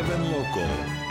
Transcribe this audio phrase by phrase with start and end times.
[0.00, 0.62] live and local.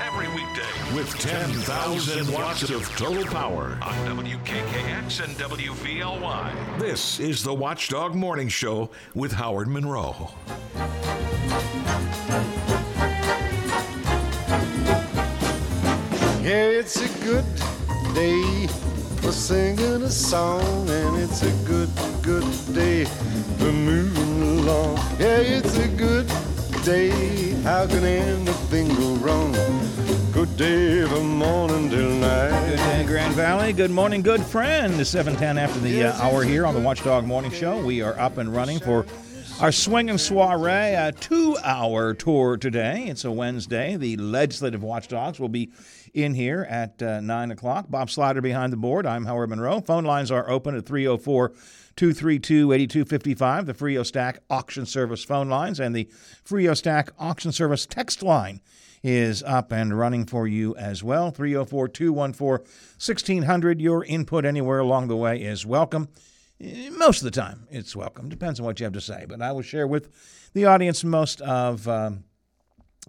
[0.02, 6.80] Every weekday with 10,000 watts of total power on WKKX and WVLY.
[6.80, 10.32] This is the Watchdog Morning Show with Howard Monroe.
[16.42, 17.46] Yeah, it's a good
[18.16, 18.66] day
[19.22, 21.90] for singing a song, and it's a good,
[22.24, 22.44] good
[22.74, 24.98] day for moving along.
[25.20, 26.28] Yeah, it's a good
[26.90, 27.52] day.
[27.62, 29.54] How can anything go wrong?
[30.32, 32.68] Good day from morning till night.
[32.68, 33.74] Good day, Grand Valley.
[33.74, 35.06] Good morning, good friend.
[35.06, 37.86] 710 after the uh, hour here on the Watchdog Morning Show.
[37.86, 39.06] We are up and running for
[39.62, 43.06] our swinging soiree, a two-hour tour today.
[43.08, 43.96] It's a Wednesday.
[43.96, 45.72] The legislative watchdogs will be
[46.16, 47.86] in here at uh, 9 o'clock.
[47.88, 49.06] Bob Slider behind the board.
[49.06, 49.82] I'm Howard Monroe.
[49.82, 51.54] Phone lines are open at 304
[52.00, 56.10] 232 8255, the Frio Stack Auction Service phone lines, and the
[56.46, 58.62] Frio Stack Auction Service text line
[59.04, 61.30] is up and running for you as well.
[61.30, 63.82] 304 214 1600.
[63.82, 66.08] Your input anywhere along the way is welcome.
[66.92, 68.30] Most of the time, it's welcome.
[68.30, 70.10] Depends on what you have to say, but I will share with
[70.54, 71.86] the audience most of.
[71.86, 72.24] Um,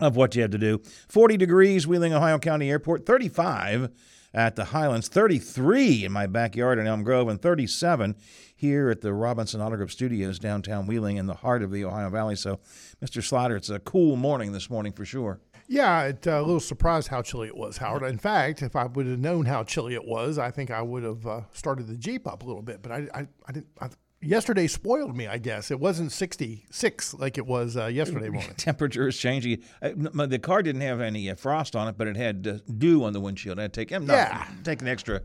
[0.00, 0.80] of what you have to do.
[1.08, 3.90] 40 degrees, Wheeling, Ohio County Airport, 35
[4.32, 8.16] at the Highlands, 33 in my backyard in Elm Grove, and 37
[8.54, 12.10] here at the Robinson Auto Group Studios downtown Wheeling in the heart of the Ohio
[12.10, 12.36] Valley.
[12.36, 12.60] So,
[13.02, 13.22] Mr.
[13.22, 15.40] Slider, it's a cool morning this morning for sure.
[15.66, 18.02] Yeah, it, uh, a little surprised how chilly it was, Howard.
[18.02, 21.04] In fact, if I would have known how chilly it was, I think I would
[21.04, 22.82] have uh, started the Jeep up a little bit.
[22.82, 23.68] But I, I, I didn't.
[23.80, 23.88] I,
[24.22, 25.70] yesterday spoiled me, I guess.
[25.70, 28.54] It wasn't 66 like it was uh, yesterday morning.
[28.56, 29.62] Temperature is changing.
[29.82, 33.04] Uh, the car didn't have any uh, frost on it, but it had uh, dew
[33.04, 33.58] on the windshield.
[33.58, 34.46] I had to take, not, yeah.
[34.64, 35.22] take an extra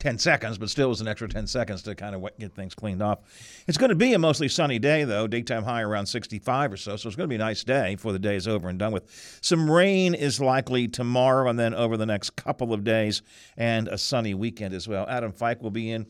[0.00, 3.02] 10 seconds, but still was an extra 10 seconds to kind of get things cleaned
[3.02, 3.18] off.
[3.66, 5.26] It's going to be a mostly sunny day, though.
[5.26, 8.12] Daytime high around 65 or so, so it's going to be a nice day before
[8.12, 9.38] the day is over and done with.
[9.42, 13.22] Some rain is likely tomorrow and then over the next couple of days,
[13.56, 15.04] and a sunny weekend as well.
[15.08, 16.06] Adam Fike will be in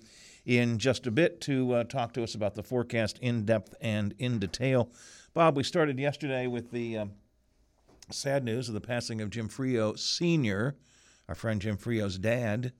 [0.49, 4.15] in just a bit to uh, talk to us about the forecast in depth and
[4.19, 4.91] in detail.
[5.35, 7.13] Bob, we started yesterday with the um,
[8.11, 10.75] sad news of the passing of Jim Frio Sr.,
[11.29, 12.73] our friend Jim Frio's dad.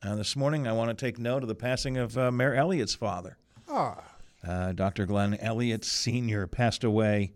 [0.00, 2.94] Uh, this morning, I want to take note of the passing of uh, Mayor Elliott's
[2.94, 3.36] father.
[3.68, 4.00] Ah.
[4.46, 5.04] Uh, Dr.
[5.04, 6.46] Glenn Elliott Sr.
[6.46, 7.32] passed away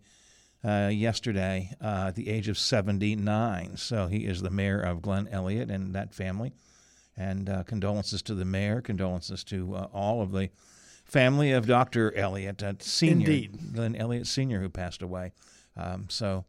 [0.63, 3.75] uh, yesterday uh, at the age of 79.
[3.75, 6.53] So he is the mayor of Glenn Elliott and that family.
[7.15, 10.49] And uh, condolences to the mayor, condolences to all of the
[11.05, 12.15] family of Dr.
[12.15, 13.11] Elliott Sr.
[13.11, 13.73] Indeed.
[13.73, 15.31] Glenn Elliott Sr., who passed away.
[15.77, 16.45] Um, so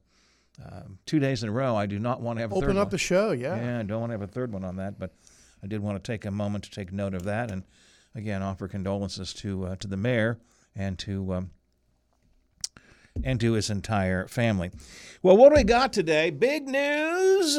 [0.64, 2.76] um, two days in a row, I do not want to have a Open third
[2.76, 2.90] up one.
[2.90, 3.56] the show, yeah.
[3.56, 5.12] Yeah, I don't want to have a third one on that, but
[5.62, 7.64] I did want to take a moment to take note of that and
[8.14, 10.38] again offer condolences to uh, to the mayor
[10.76, 11.50] and to um,
[13.24, 14.70] and to his entire family.
[15.22, 16.30] Well, what do we got today?
[16.30, 17.58] Big news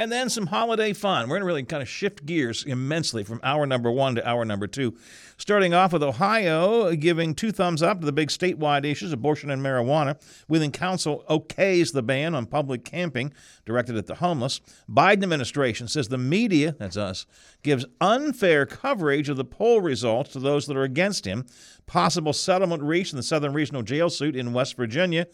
[0.00, 1.28] and then some holiday fun.
[1.28, 4.46] We're going to really kind of shift gears immensely from hour number one to hour
[4.46, 4.96] number two.
[5.36, 9.62] Starting off with Ohio giving two thumbs up to the big statewide issues, abortion and
[9.62, 10.18] marijuana.
[10.48, 13.34] Wheeling Council okays the ban on public camping
[13.66, 14.62] directed at the homeless.
[14.88, 17.26] Biden administration says the media, that's us,
[17.62, 21.44] gives unfair coverage of the poll results to those that are against him.
[21.84, 25.26] Possible settlement reached in the Southern Regional Jail suit in West Virginia.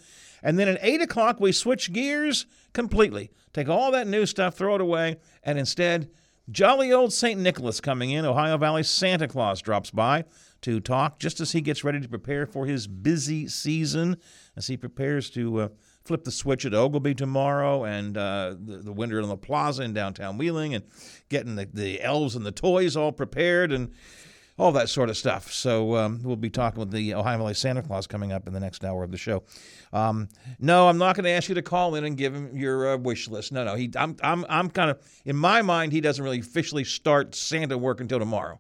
[0.47, 3.33] And then at 8 o'clock, we switch gears completely.
[3.53, 6.09] Take all that new stuff, throw it away, and instead,
[6.49, 7.41] jolly old St.
[7.41, 8.25] Nicholas coming in.
[8.25, 10.25] Ohio Valley Santa Claus drops by
[10.62, 14.19] to talk just as he gets ready to prepare for his busy season,
[14.55, 15.69] as he prepares to uh,
[16.05, 19.95] flip the switch at Oglebay tomorrow and uh, the, the winter in the plaza in
[19.95, 20.84] downtown Wheeling and
[21.28, 23.91] getting the, the elves and the toys all prepared and
[24.59, 25.53] all that sort of stuff.
[25.53, 28.61] So um, we'll be talking with the Ohio Valley Santa Claus coming up in the
[28.61, 29.43] next hour of the show.
[29.93, 30.28] Um,
[30.59, 32.97] no, I'm not going to ask you to call in and give him your uh,
[32.97, 33.53] wish list.
[33.53, 33.75] No, no.
[33.75, 35.93] He, I'm, I'm, I'm kind of in my mind.
[35.93, 38.59] He doesn't really officially start Santa work until tomorrow.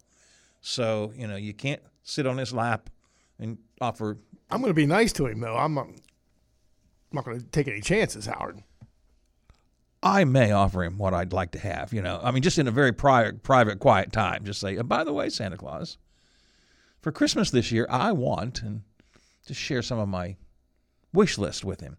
[0.60, 2.90] So you know, you can't sit on his lap
[3.38, 4.18] and offer.
[4.50, 5.56] I'm going to be nice to him though.
[5.56, 5.94] I'm I'm
[7.12, 8.62] not going to take any chances, Howard.
[10.02, 11.92] I may offer him what I'd like to have.
[11.92, 14.44] You know, I mean, just in a very private, private, quiet time.
[14.44, 15.98] Just say, by the way, Santa Claus,
[17.00, 18.82] for Christmas this year, I want and
[19.46, 20.36] just share some of my
[21.12, 21.96] wish list with him.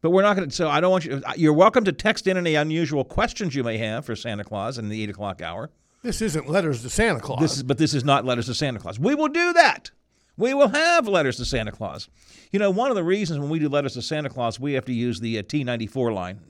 [0.00, 0.54] But we're not going to.
[0.54, 1.22] So I don't want you.
[1.36, 4.88] You're welcome to text in any unusual questions you may have for Santa Claus in
[4.88, 5.70] the eight o'clock hour.
[6.02, 7.40] This isn't letters to Santa Claus.
[7.40, 9.00] This is, but this is not letters to Santa Claus.
[9.00, 9.90] We will do that.
[10.38, 12.08] We will have letters to Santa Claus.
[12.52, 14.84] You know, one of the reasons when we do letters to Santa Claus, we have
[14.84, 16.40] to use the uh, T94 line.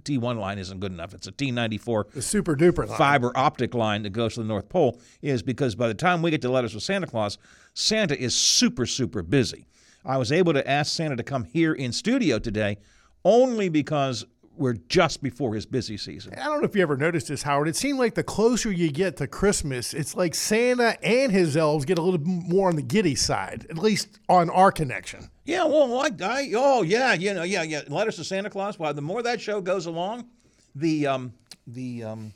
[0.00, 1.12] T1 line isn't good enough.
[1.14, 2.98] It's a T94 the super duper line.
[2.98, 6.30] fiber optic line that goes to the North Pole, is because by the time we
[6.30, 7.38] get to letters to Santa Claus,
[7.74, 9.66] Santa is super, super busy.
[10.06, 12.78] I was able to ask Santa to come here in studio today
[13.24, 14.24] only because
[14.56, 16.34] we're just before his busy season.
[16.34, 17.68] I don't know if you ever noticed this, Howard.
[17.68, 21.84] It seemed like the closer you get to Christmas, it's like Santa and his elves
[21.84, 25.30] get a little more on the giddy side, at least on our connection.
[25.44, 27.82] Yeah, well, I, I oh yeah, you know, yeah, yeah.
[27.88, 28.78] Letters to Santa Claus.
[28.78, 30.28] Well, the more that show goes along,
[30.74, 31.34] the um,
[31.66, 32.32] the um,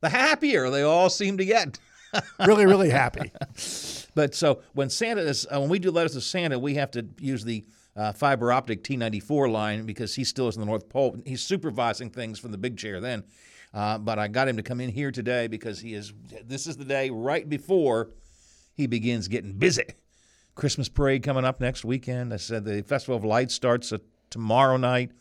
[0.00, 1.78] the happier they all seem to get.
[2.46, 3.32] Really, really happy.
[4.14, 7.06] But so when Santa is uh, when we do letters to Santa, we have to
[7.18, 7.64] use the
[7.96, 11.16] uh, fiber optic T94 line because he still is in the North Pole.
[11.26, 13.24] He's supervising things from the big chair then.
[13.74, 16.12] Uh, but I got him to come in here today because he is.
[16.44, 18.10] This is the day right before
[18.74, 19.86] he begins getting busy.
[20.54, 22.34] Christmas parade coming up next weekend.
[22.34, 23.98] I said the Festival of Lights starts uh,
[24.28, 25.12] tomorrow night.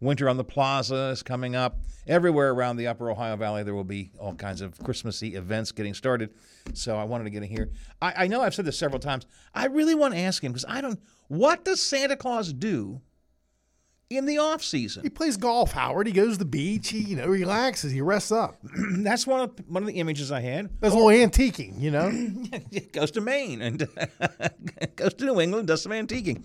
[0.00, 1.78] Winter on the Plaza is coming up.
[2.06, 5.92] Everywhere around the Upper Ohio Valley, there will be all kinds of Christmassy events getting
[5.94, 6.30] started.
[6.72, 7.70] So I wanted to get in here.
[8.00, 9.26] I, I know I've said this several times.
[9.54, 10.98] I really want to ask him because I don't.
[11.28, 13.02] What does Santa Claus do
[14.08, 15.02] in the off season?
[15.02, 16.06] He plays golf, Howard.
[16.06, 16.88] He goes to the beach.
[16.88, 17.92] He, you know, relaxes.
[17.92, 18.56] He rests up.
[18.98, 20.80] That's one of one of the images I had.
[20.80, 22.10] Does a little antiquing, you know.
[22.92, 23.86] goes to Maine and
[24.96, 26.42] goes to New England, does some antiquing.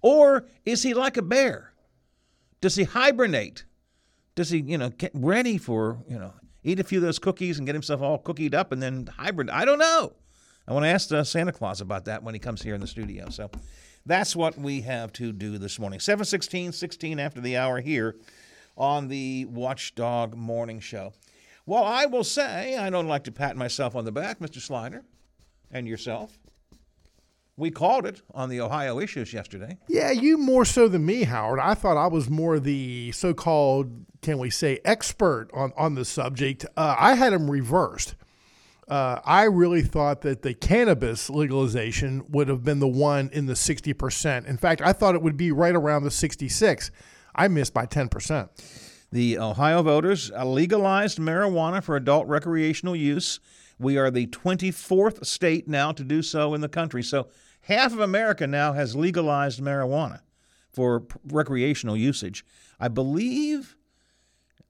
[0.00, 1.73] Or is he like a bear?
[2.64, 3.66] Does he hibernate?
[4.34, 6.32] Does he, you know, get ready for, you know,
[6.62, 9.54] eat a few of those cookies and get himself all cookied up and then hibernate?
[9.54, 10.14] I don't know.
[10.66, 12.86] I want to ask uh, Santa Claus about that when he comes here in the
[12.86, 13.28] studio.
[13.28, 13.50] So
[14.06, 16.00] that's what we have to do this morning.
[16.00, 18.16] 716, 16 after the hour here
[18.78, 21.12] on the Watchdog Morning Show.
[21.66, 24.58] Well, I will say, I don't like to pat myself on the back, Mr.
[24.58, 25.04] Slider,
[25.70, 26.38] and yourself.
[27.56, 29.78] We called it on the Ohio issues yesterday.
[29.88, 31.60] Yeah, you more so than me, Howard.
[31.60, 36.66] I thought I was more the so-called, can we say, expert on on the subject.
[36.76, 38.16] Uh, I had them reversed.
[38.88, 43.56] Uh, I really thought that the cannabis legalization would have been the one in the
[43.56, 44.46] sixty percent.
[44.46, 46.90] In fact, I thought it would be right around the sixty-six.
[47.36, 48.50] I missed by ten percent.
[49.12, 53.38] The Ohio voters legalized marijuana for adult recreational use.
[53.78, 57.02] We are the 24th state now to do so in the country.
[57.02, 57.28] So
[57.64, 60.20] half of America now has legalized marijuana
[60.72, 62.44] for recreational usage.
[62.78, 63.76] I believe,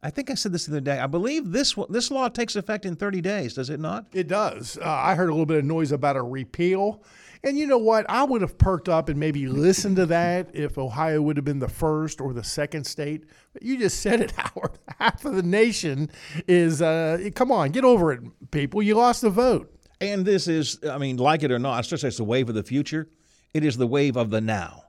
[0.02, 0.99] I think I said this the other day.
[0.99, 3.55] I believe this this law takes effect in 30 days.
[3.55, 4.06] Does it not?
[4.12, 4.79] It does.
[4.79, 7.02] Uh, I heard a little bit of noise about a repeal.
[7.43, 8.06] And you know what?
[8.08, 11.58] I would have perked up and maybe listened to that if Ohio would have been
[11.58, 13.25] the first or the second state.
[13.52, 14.79] But you just said it, Howard.
[14.99, 16.11] Half of the nation
[16.49, 18.82] is, uh, come on, get over it, people.
[18.82, 19.74] You lost the vote.
[20.00, 22.55] And this is, I mean, like it or not, it's just it's the wave of
[22.55, 23.08] the future.
[23.52, 24.82] It is the wave of the now.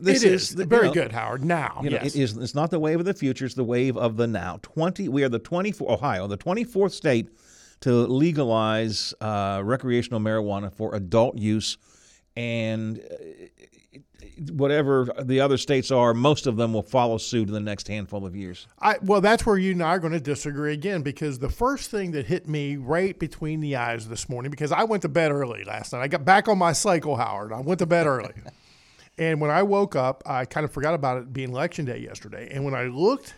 [0.00, 0.54] This it is.
[0.54, 1.44] you Very know, good, Howard.
[1.44, 2.14] Now, You know, yes.
[2.14, 2.36] it is.
[2.36, 3.44] It's not the wave of the future.
[3.44, 4.58] It's the wave of the now.
[4.62, 5.08] Twenty.
[5.08, 5.92] We are the twenty four.
[5.92, 7.30] Ohio, the twenty fourth state
[7.80, 11.78] to legalize uh, recreational marijuana for adult use,
[12.36, 13.14] and uh,
[14.50, 18.24] whatever the other states are, most of them will follow suit in the next handful
[18.24, 18.66] of years.
[18.80, 21.90] I, well, that's where you and I are going to disagree again because the first
[21.90, 25.32] thing that hit me right between the eyes this morning, because I went to bed
[25.32, 26.02] early last night.
[26.02, 27.52] I got back on my cycle, Howard.
[27.52, 28.32] I went to bed early.
[29.18, 32.48] and when I woke up, I kind of forgot about it being election day yesterday.
[32.52, 33.34] And when I looked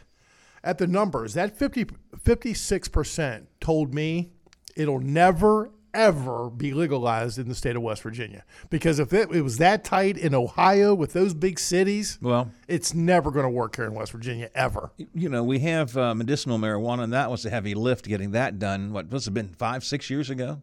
[0.63, 1.87] at the numbers, that 50,
[2.25, 4.31] 56% told me
[4.77, 8.45] it'll never, ever be legalized in the state of West Virginia.
[8.71, 12.95] Because if it, it was that tight in Ohio with those big cities, Well, it's
[12.95, 14.93] never going to work here in West Virginia, ever.
[15.15, 18.59] you know, we have uh, medicinal marijuana, and that was a heavy lift getting that
[18.59, 18.93] done.
[18.93, 20.63] What must have been five, six years ago.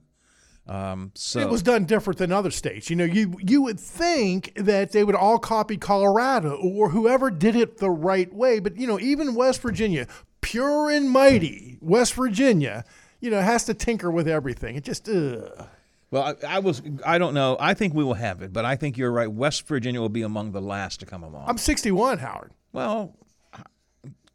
[0.67, 2.91] Um, so It was done different than other states.
[2.91, 7.55] You know, you you would think that they would all copy Colorado or whoever did
[7.55, 10.05] it the right way, but you know, even West Virginia,
[10.41, 12.85] pure and mighty West Virginia,
[13.19, 14.75] you know, has to tinker with everything.
[14.75, 15.67] It just ugh.
[16.11, 16.81] Well, I, I was.
[17.05, 17.55] I don't know.
[17.59, 19.31] I think we will have it, but I think you're right.
[19.31, 21.45] West Virginia will be among the last to come along.
[21.47, 22.51] I'm 61, Howard.
[22.73, 23.15] well,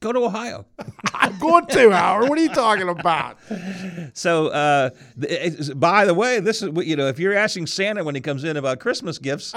[0.05, 0.67] go to Ohio.
[1.14, 2.29] I'm going to Howard.
[2.29, 3.38] What are you talking about?
[4.12, 4.91] so, uh,
[5.75, 8.57] by the way, this is you know, if you're asking Santa when he comes in
[8.57, 9.53] about Christmas gifts,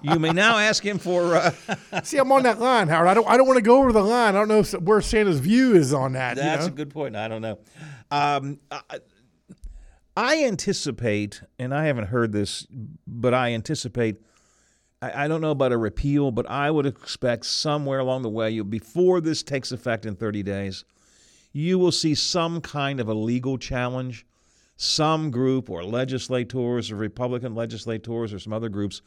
[0.00, 1.34] you may now ask him for.
[1.34, 1.52] Uh,
[2.04, 3.08] See, I'm on that line, Howard.
[3.08, 4.34] I don't I don't want to go over the line.
[4.34, 6.36] I don't know if, where Santa's view is on that.
[6.36, 6.72] you that's know?
[6.72, 7.16] a good point.
[7.16, 7.58] I don't know.
[8.10, 8.58] Um,
[10.16, 12.66] I, anticipate, and I haven't heard this,
[13.06, 14.16] but I anticipate.
[15.00, 18.50] I, I don't know about a repeal, but I would expect somewhere along the way,
[18.50, 20.84] you before this takes effect in 30 days,
[21.52, 24.26] you will see some kind of a legal challenge.
[24.76, 29.02] Some group or legislators or Republican legislators or some other groups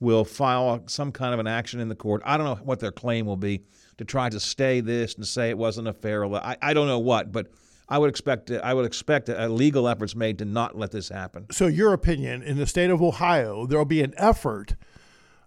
[0.00, 2.22] will file some kind of an action in the court.
[2.24, 3.62] I don't know what their claim will be
[3.98, 6.24] to try to stay this and say it wasn't a fair.
[6.24, 7.48] ele- I, I don't know what, but
[7.88, 11.46] I would expect I would expect a legal efforts made to not let this happen.
[11.50, 14.74] so your opinion in the state of Ohio, there will be an effort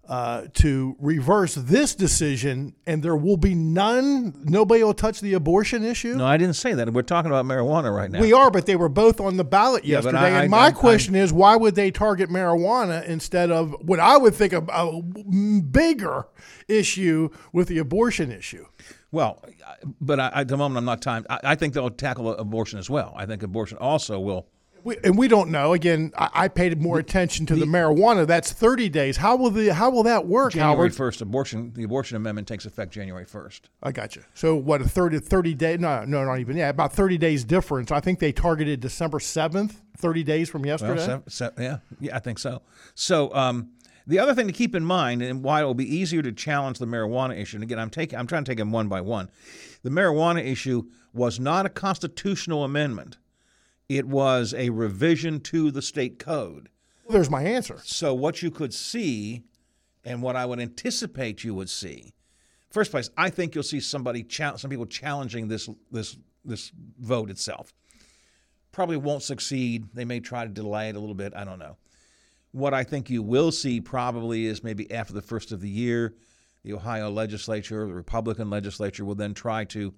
[0.10, 4.34] uh, to reverse this decision, and there will be none.
[4.44, 6.16] Nobody will touch the abortion issue.
[6.16, 6.92] No, I didn't say that.
[6.92, 8.20] We're talking about marijuana right now.
[8.20, 10.18] We are, but they were both on the ballot but yesterday.
[10.18, 14.00] I- I- and my I- question is, why would they target marijuana instead of what
[14.00, 15.02] I would think of a
[15.62, 16.26] bigger
[16.68, 18.66] issue with the abortion issue?
[19.12, 19.44] Well,
[20.00, 21.28] but I, at the moment, I'm not timed.
[21.30, 23.14] I, I think they'll tackle abortion as well.
[23.16, 24.48] I think abortion also will.
[24.84, 25.74] We, and we don't know.
[25.74, 28.26] Again, I, I paid more attention to the, marijuana.
[28.26, 29.18] That's 30 days.
[29.18, 30.94] How will the how will that work, January Howard?
[30.94, 31.72] 1st, abortion.
[31.74, 33.62] The abortion amendment takes effect January 1st.
[33.84, 34.24] I got you.
[34.34, 37.92] So what a 30, 30 day no no not even yeah about 30 days difference.
[37.92, 41.06] I think they targeted December 7th, 30 days from Well, yesterday.
[41.06, 42.64] se- se- yeah, yeah, I think so.
[42.96, 43.70] So um,
[44.08, 46.80] the other thing to keep in mind, and why it will be easier to challenge
[46.80, 49.30] the marijuana issue, and again, I'm taking, I'm trying to take them one by one.
[49.84, 53.18] The marijuana issue was not a constitutional amendment;
[53.90, 56.70] it was a revision to the state code.
[57.10, 57.80] There's my answer.
[57.84, 59.44] So what you could see,
[60.06, 62.14] and what I would anticipate you would see,
[62.70, 67.30] first place, I think you'll see somebody, chal- some people challenging this this this vote
[67.30, 67.74] itself.
[68.72, 69.90] Probably won't succeed.
[69.94, 71.34] They may try to delay it a little bit.
[71.36, 71.76] I don't know.
[72.52, 76.16] What I think you will see probably is maybe after the first of the year,
[76.64, 79.94] the Ohio legislature, the Republican legislature, will then try to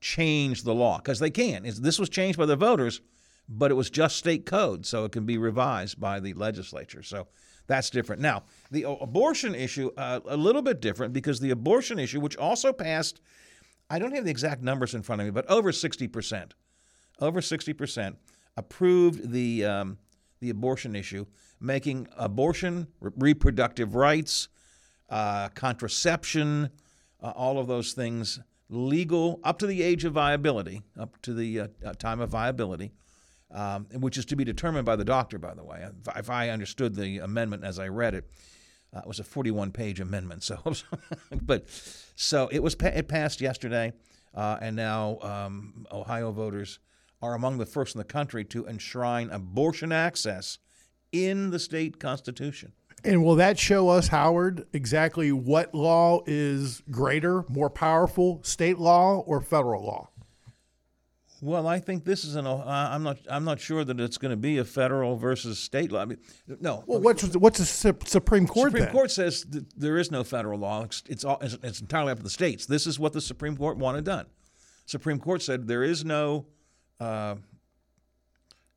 [0.00, 1.62] change the law because they can.
[1.62, 3.00] This was changed by the voters,
[3.48, 7.02] but it was just state code, so it can be revised by the legislature.
[7.02, 7.28] So
[7.66, 8.20] that's different.
[8.20, 12.72] Now, the abortion issue, uh, a little bit different because the abortion issue, which also
[12.72, 13.20] passed,
[13.88, 16.52] I don't have the exact numbers in front of me, but over 60%,
[17.20, 18.16] over 60%
[18.56, 19.98] approved the, um,
[20.40, 21.26] the abortion issue,
[21.62, 24.48] making abortion, re- reproductive rights,
[25.08, 26.70] uh, contraception,
[27.22, 31.60] uh, all of those things legal up to the age of viability, up to the
[31.60, 32.92] uh, uh, time of viability,
[33.50, 35.86] um, which is to be determined by the doctor, by the way.
[36.16, 38.24] If, I understood the amendment as I read it,
[38.94, 40.42] uh, it was a 41-page amendment.
[40.52, 40.58] So,
[41.42, 41.66] but
[42.16, 42.74] so it was.
[42.80, 43.92] It passed yesterday,
[44.34, 46.78] uh, and now um, Ohio voters
[47.20, 50.58] are among the first in the country to enshrine abortion access
[51.12, 52.72] in the state constitution.
[53.04, 59.18] And will that show us, Howard, exactly what law is greater, more powerful, state law
[59.18, 60.08] or federal law?
[61.40, 62.46] Well, I think this is an.
[62.46, 63.18] Uh, I'm not.
[63.28, 66.02] I'm not sure that it's going to be a federal versus state law.
[66.02, 66.18] I mean,
[66.60, 66.84] no.
[66.86, 68.92] Well, what's what's the Sup- Supreme Court Supreme then?
[68.92, 69.44] Court says
[69.76, 70.84] there is no federal law.
[70.84, 72.66] It's it's, all, it's it's entirely up to the states.
[72.66, 74.26] This is what the Supreme Court wanted done.
[74.86, 76.46] Supreme Court said there is no.
[77.00, 77.34] Uh,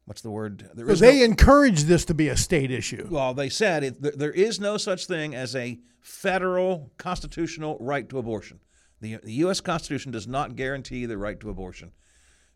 [0.05, 0.69] what's the word?
[0.73, 3.07] There So they no, encourage this to be a state issue.
[3.09, 8.07] well, they said it, there, there is no such thing as a federal constitutional right
[8.09, 8.59] to abortion.
[9.01, 9.61] The, the U.S.
[9.61, 11.91] Constitution does not guarantee the right to abortion.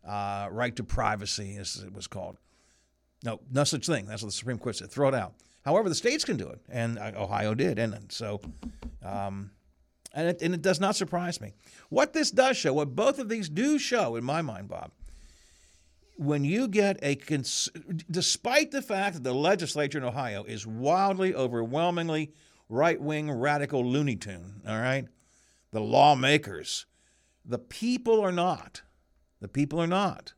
[0.06, 2.38] Uh, right to privacy, as it was called.
[3.22, 4.06] No, no such thing.
[4.06, 4.90] That's what the Supreme Court said.
[4.90, 5.34] Throw it out.
[5.62, 8.40] However, the states can do it, and uh, Ohio did, and so,
[9.04, 9.50] um,
[10.14, 11.52] and it, and it does not surprise me.
[11.90, 14.92] What this does show, what both of these do show, in my mind, Bob,
[16.20, 17.70] when you get a cons-
[18.10, 22.30] despite the fact that the legislature in Ohio is wildly overwhelmingly
[22.68, 25.06] right-wing radical looney tune all right?
[25.72, 26.84] The lawmakers.
[27.46, 28.82] The people are not.
[29.40, 30.34] The people are not.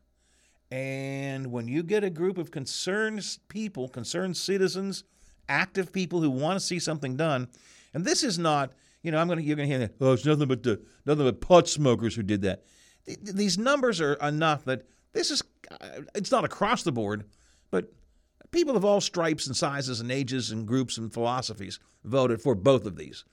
[0.71, 5.03] And when you get a group of concerned people concerned citizens
[5.49, 7.49] active people who want to see something done
[7.93, 8.73] and this is not
[9.03, 11.41] you know i'm to you're to hear that, oh it's nothing but the nothing but
[11.41, 12.63] pot smokers who did that.
[13.05, 17.25] Th- these numbers are enough that this is uh, it's not across the board
[17.71, 17.93] but
[18.51, 22.85] people of all stripes and sizes and ages and groups and philosophies voted for both
[22.87, 23.25] of these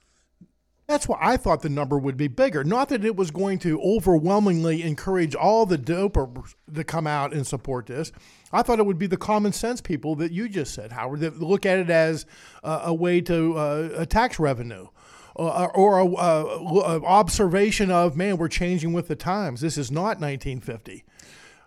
[0.87, 2.63] That's why I thought the number would be bigger.
[2.63, 7.45] Not that it was going to overwhelmingly encourage all the dopers to come out and
[7.45, 8.11] support this.
[8.51, 11.39] I thought it would be the common sense people that you just said, Howard, that
[11.39, 12.25] look at it as
[12.63, 14.87] uh, a way to uh, a tax revenue.
[15.35, 19.61] Uh, or a, uh, observation of man, we're changing with the times.
[19.61, 21.05] This is not 1950.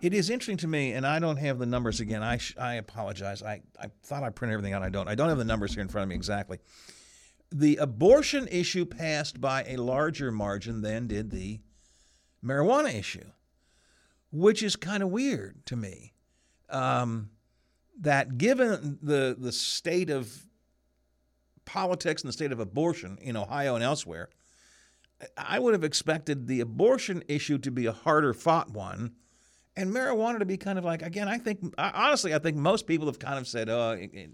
[0.03, 2.21] It is interesting to me, and I don't have the numbers again.
[2.23, 3.41] I, sh- I apologize.
[3.41, 4.83] I, I thought I printed everything out.
[4.83, 5.07] I don't.
[5.07, 6.57] I don't have the numbers here in front of me exactly.
[7.53, 11.61] The abortion issue passed by a larger margin than did the
[12.43, 13.23] marijuana issue,
[14.29, 16.11] which is kind of weird to me.
[16.69, 17.29] Um,
[18.01, 20.45] that given the the state of
[21.63, 24.27] politics and the state of abortion in Ohio and elsewhere,
[25.37, 29.13] I would have expected the abortion issue to be a harder fought one
[29.75, 33.07] and marijuana to be kind of like again i think honestly i think most people
[33.07, 34.31] have kind of said oh it, it-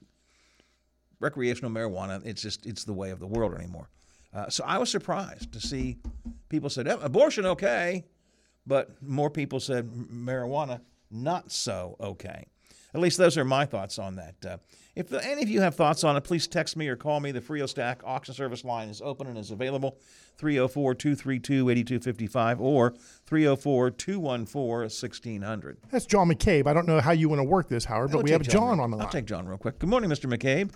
[1.19, 3.89] recreational marijuana it's just it's the way of the world anymore.
[4.33, 5.97] Uh, so i was surprised to see
[6.49, 8.05] people said "Oh, abortion okay.
[8.67, 12.45] But more people said marijuana not so okay.
[12.93, 14.35] At least those are my thoughts on that.
[14.45, 14.57] Uh,
[14.99, 17.31] if any of you have thoughts on it, please text me or call me.
[17.31, 19.97] The Frio Stack auction service line is open and is available
[20.37, 22.93] 304 232 8255 or
[23.25, 25.77] 304 214 1600.
[25.89, 26.67] That's John McCabe.
[26.67, 28.81] I don't know how you want to work this, Howard, but I'll we have John
[28.81, 29.05] on the line.
[29.05, 29.79] I'll take John real quick.
[29.79, 30.25] Good morning, Mr.
[30.25, 30.71] McCabe.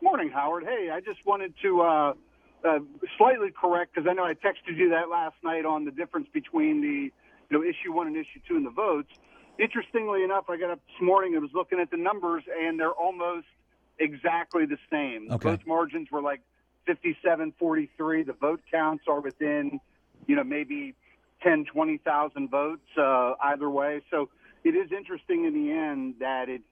[0.00, 0.64] Morning, Howard.
[0.64, 2.14] Hey, I just wanted to uh,
[2.64, 2.78] uh,
[3.18, 6.80] slightly correct because I know I texted you that last night on the difference between
[6.80, 7.12] the
[7.50, 9.10] you know issue one and issue two in the votes.
[9.60, 12.92] Interestingly enough, I got up this morning and was looking at the numbers, and they're
[12.92, 13.46] almost
[13.98, 15.30] exactly the same.
[15.30, 15.50] Okay.
[15.50, 16.40] Vote margins were like
[16.86, 18.22] 57 43.
[18.22, 19.78] The vote counts are within,
[20.26, 20.94] you know, maybe
[21.42, 24.00] 10, 20,000 votes uh, either way.
[24.10, 24.30] So
[24.64, 26.62] it is interesting in the end that it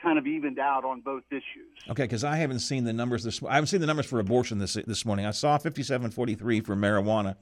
[0.00, 1.90] kind of evened out on both issues.
[1.90, 3.42] Okay, because I haven't seen the numbers this.
[3.42, 5.26] I haven't seen the numbers for abortion this this morning.
[5.26, 7.36] I saw fifty-seven forty-three for marijuana,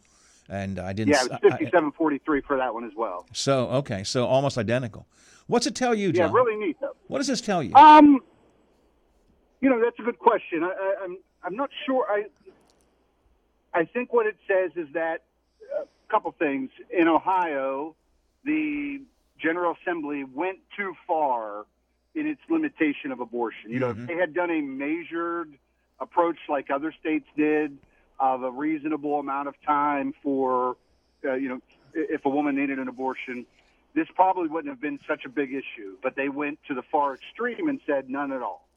[0.48, 1.12] and I didn't.
[1.14, 3.26] Yeah, it was fifty-seven forty-three for that one as well.
[3.32, 5.06] so okay, so almost identical.
[5.46, 6.96] What's it tell you, Yeah, really neat though.
[7.08, 7.74] What does this tell you?
[7.74, 8.20] Um,
[9.60, 10.62] you know, that's a good question.
[10.64, 12.06] I, I, I'm I'm not sure.
[12.10, 12.24] I
[13.72, 15.24] I think what it says is that
[15.82, 17.94] a couple things in Ohio,
[18.44, 19.02] the
[19.38, 21.66] General Assembly went too far
[22.14, 23.70] in its limitation of abortion.
[23.70, 25.52] You know, if they had done a measured
[26.00, 27.76] approach like other states did
[28.18, 30.76] of a reasonable amount of time for,
[31.24, 31.60] uh, you know,
[31.94, 33.46] if a woman needed an abortion,
[33.94, 35.96] this probably wouldn't have been such a big issue.
[36.02, 38.68] But they went to the far extreme and said none at all.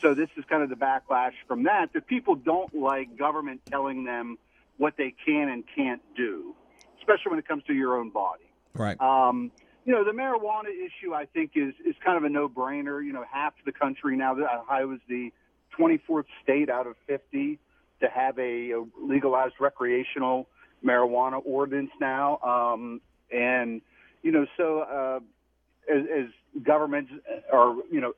[0.00, 1.92] So this is kind of the backlash from that.
[1.92, 4.38] That people don't like government telling them
[4.76, 6.54] what they can and can't do,
[6.98, 8.44] especially when it comes to your own body.
[8.74, 9.00] right.
[9.00, 9.50] Um,
[9.84, 13.04] you know, the marijuana issue, I think, is is kind of a no-brainer.
[13.04, 15.32] You know, half the country now, Ohio is the
[15.78, 17.58] 24th state out of 50
[18.00, 20.48] to have a, a legalized recreational
[20.84, 23.00] marijuana ordinance now, um,
[23.32, 23.80] and
[24.22, 25.20] you know, so uh,
[25.92, 27.10] as, as governments
[27.52, 28.12] are, you know,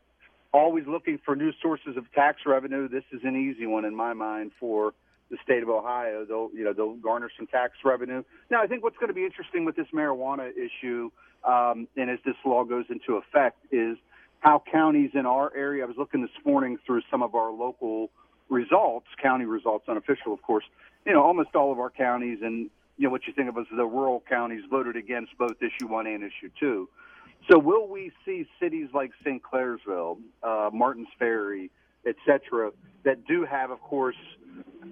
[0.53, 4.13] always looking for new sources of tax revenue, this is an easy one in my
[4.13, 4.93] mind for
[5.31, 6.25] the state of Ohio.
[6.25, 8.25] They'll, you know, they'll garner some tax revenue.
[8.51, 11.11] Now, I think what's going to be interesting with this marijuana issue,
[11.45, 13.97] um, and as this law goes into effect, is
[14.41, 15.85] how counties in our area.
[15.85, 18.11] I was looking this morning through some of our local
[18.51, 20.65] results, county results, unofficial, of course.
[21.07, 23.67] You know, almost all of our counties, and you know what you think of as
[23.75, 26.89] the rural counties, voted against both issue one and issue two.
[27.51, 29.43] So, will we see cities like St.
[29.43, 31.71] Clairsville, uh, Martins Ferry,
[32.07, 32.71] et cetera,
[33.05, 34.17] that do have, of course,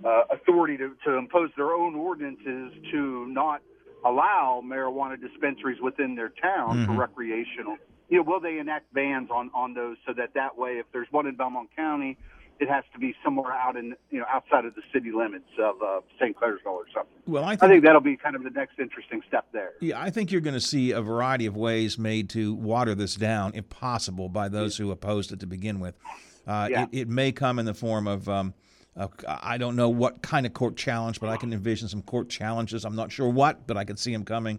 [0.04, 3.60] uh, authority to, to impose their own ordinances to not
[4.04, 7.76] allow marijuana dispensaries within their town for recreational?
[8.08, 11.08] You know, will they enact bans on, on those so that that way, if there's
[11.10, 12.16] one in Belmont County,
[12.60, 15.76] it has to be somewhere out in you know outside of the city limits of
[15.82, 16.36] uh, St.
[16.36, 17.12] Clairsville or something.
[17.26, 19.72] Well, I I think, think that'll be kind of the next interesting step there.
[19.80, 23.14] yeah, I think you're going to see a variety of ways made to water this
[23.14, 25.94] down, if possible, by those who opposed it to begin with.
[26.46, 26.82] Uh, Yeah.
[26.84, 28.28] it, it may come in the form of.
[28.28, 28.54] Um,
[29.28, 32.84] I don't know what kind of court challenge, but I can envision some court challenges.
[32.84, 34.58] I'm not sure what, but I could see them coming.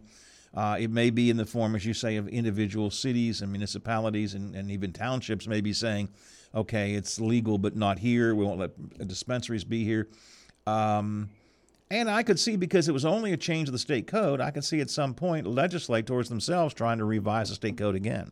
[0.54, 4.36] Uh, it may be in the form, as you say, of individual cities and municipalities
[4.36, 6.08] and, and even townships maybe saying,
[6.54, 8.36] okay, it's legal but not here.
[8.36, 10.08] We won't let dispensaries be here.
[10.66, 11.30] Um,
[11.92, 14.52] and I could see because it was only a change of the state code, I
[14.52, 18.32] could see at some point legislators themselves trying to revise the state code again.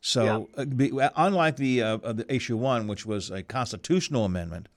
[0.00, 4.68] So, uh, be, unlike the, uh, uh, the issue one, which was a constitutional amendment,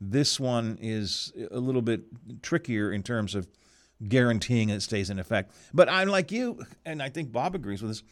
[0.00, 2.02] this one is a little bit
[2.42, 3.48] trickier in terms of
[4.08, 5.52] guaranteeing it stays in effect.
[5.72, 8.02] But I'm like you, and I think Bob agrees with this.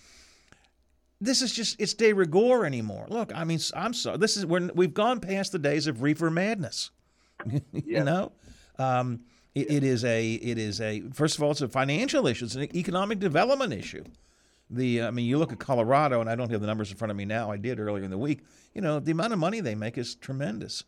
[1.23, 3.07] This is just it's de rigueur anymore.
[3.09, 4.19] Look, I mean, I'm sorry.
[4.19, 6.91] This is when we've gone past the days of reefer madness.
[7.73, 8.33] you know,
[8.79, 9.21] um,
[9.55, 12.45] it, it is a it is a first of all, it's a financial issue.
[12.45, 14.03] It's an economic development issue.
[14.69, 17.13] The I mean, you look at Colorado, and I don't have the numbers in front
[17.13, 17.53] of me now.
[17.53, 18.41] I did earlier in the week.
[18.75, 20.83] You know, the amount of money they make is tremendous.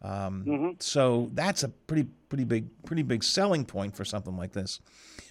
[0.00, 4.80] Um, So that's a pretty pretty big pretty big selling point for something like this.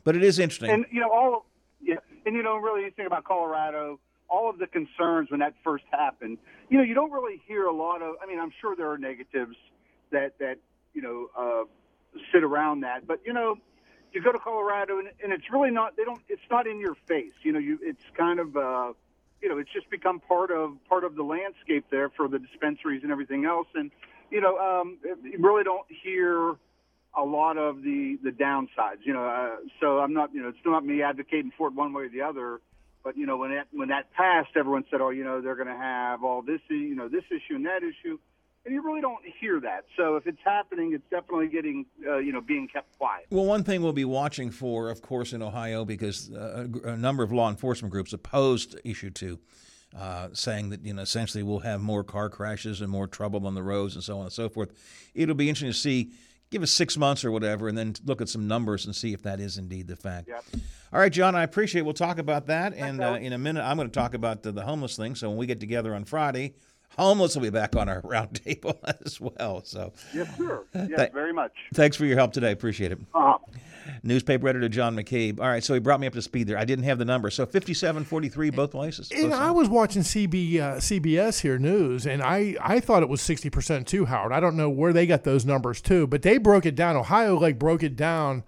[0.03, 0.69] But it is interesting.
[0.69, 1.45] And you know all
[1.81, 5.53] yeah, and you know really you think about Colorado, all of the concerns when that
[5.63, 6.37] first happened.
[6.69, 8.15] You know you don't really hear a lot of.
[8.21, 9.55] I mean I'm sure there are negatives
[10.11, 10.57] that that
[10.93, 11.63] you know uh,
[12.33, 13.55] sit around that, but you know
[14.13, 15.97] you go to Colorado and, and it's really not.
[15.97, 16.21] They don't.
[16.29, 17.33] It's not in your face.
[17.43, 18.55] You know you it's kind of.
[18.55, 18.93] Uh,
[19.43, 23.03] you know, it's just become part of part of the landscape there for the dispensaries
[23.03, 23.67] and everything else.
[23.75, 23.91] And
[24.31, 26.55] you know, um, you really don't hear
[27.15, 29.03] a lot of the the downsides.
[29.03, 30.33] You know, uh, so I'm not.
[30.33, 32.61] You know, it's not me advocating for it one way or the other.
[33.03, 35.67] But you know, when that when that passed, everyone said, "Oh, you know, they're going
[35.67, 38.17] to have all this, you know, this issue and that issue,"
[38.65, 39.85] and you really don't hear that.
[39.97, 43.25] So if it's happening, it's definitely getting, uh, you know, being kept quiet.
[43.29, 47.23] Well, one thing we'll be watching for, of course, in Ohio, because uh, a, number
[47.23, 49.39] of law enforcement groups opposed issue two,
[49.97, 53.53] uh, saying that you know essentially we'll have more car crashes and more trouble on
[53.53, 54.71] the roads and so on and so forth.
[55.13, 56.11] It'll be interesting to see.
[56.53, 59.23] Give us six months or whatever, and then look at some numbers and see if
[59.23, 60.27] that is indeed the fact.
[60.27, 60.43] Yep.
[60.93, 61.79] All right, John, I appreciate.
[61.79, 61.83] it.
[61.83, 64.51] We'll talk about that, and uh, in a minute, I'm going to talk about the,
[64.51, 65.15] the homeless thing.
[65.15, 66.53] So when we get together on Friday,
[66.95, 69.63] homeless will be back on our roundtable as well.
[69.63, 70.63] So Yes, sir.
[70.75, 71.53] Yes, Thank- very much.
[71.73, 72.51] thanks for your help today.
[72.51, 72.99] Appreciate it.
[73.15, 73.39] Uh-huh.
[74.03, 75.39] Newspaper editor John McCabe.
[75.39, 76.57] All right, so he brought me up to speed there.
[76.57, 77.29] I didn't have the number.
[77.29, 79.11] So 5743 both places.
[79.11, 79.55] And Both I sides.
[79.55, 84.05] was watching CB, uh, CBS here news, and I, I thought it was 60% too,
[84.05, 84.31] Howard.
[84.31, 86.95] I don't know where they got those numbers too, but they broke it down.
[86.95, 88.43] Ohio like broke it down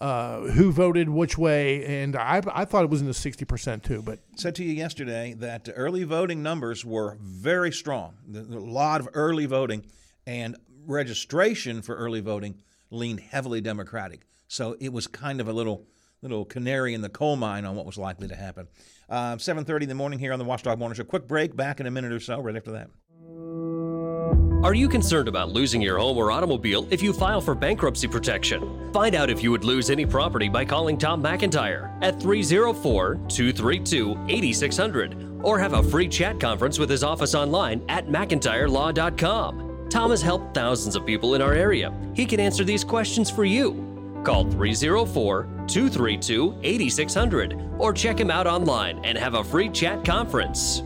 [0.00, 4.00] uh, who voted which way, and I, I thought it was in the 60% too.
[4.02, 8.14] But said to you yesterday that early voting numbers were very strong.
[8.32, 9.84] A lot of early voting
[10.26, 14.20] and registration for early voting leaned heavily Democratic.
[14.48, 15.86] So it was kind of a little
[16.20, 18.66] little canary in the coal mine on what was likely to happen.
[19.08, 21.04] Uh, 7:30 in the morning here on the Watchdog Morning Show.
[21.04, 21.54] Quick break.
[21.54, 22.40] Back in a minute or so.
[22.40, 22.90] Right after that.
[24.64, 28.92] Are you concerned about losing your home or automobile if you file for bankruptcy protection?
[28.92, 34.18] Find out if you would lose any property by calling Tom McIntyre at 304 232
[34.28, 39.86] 8600 or have a free chat conference with his office online at McIntyreLaw.com.
[39.90, 41.94] Tom has helped thousands of people in our area.
[42.14, 43.97] He can answer these questions for you.
[44.24, 50.82] Call 304 232 8600 or check him out online and have a free chat conference.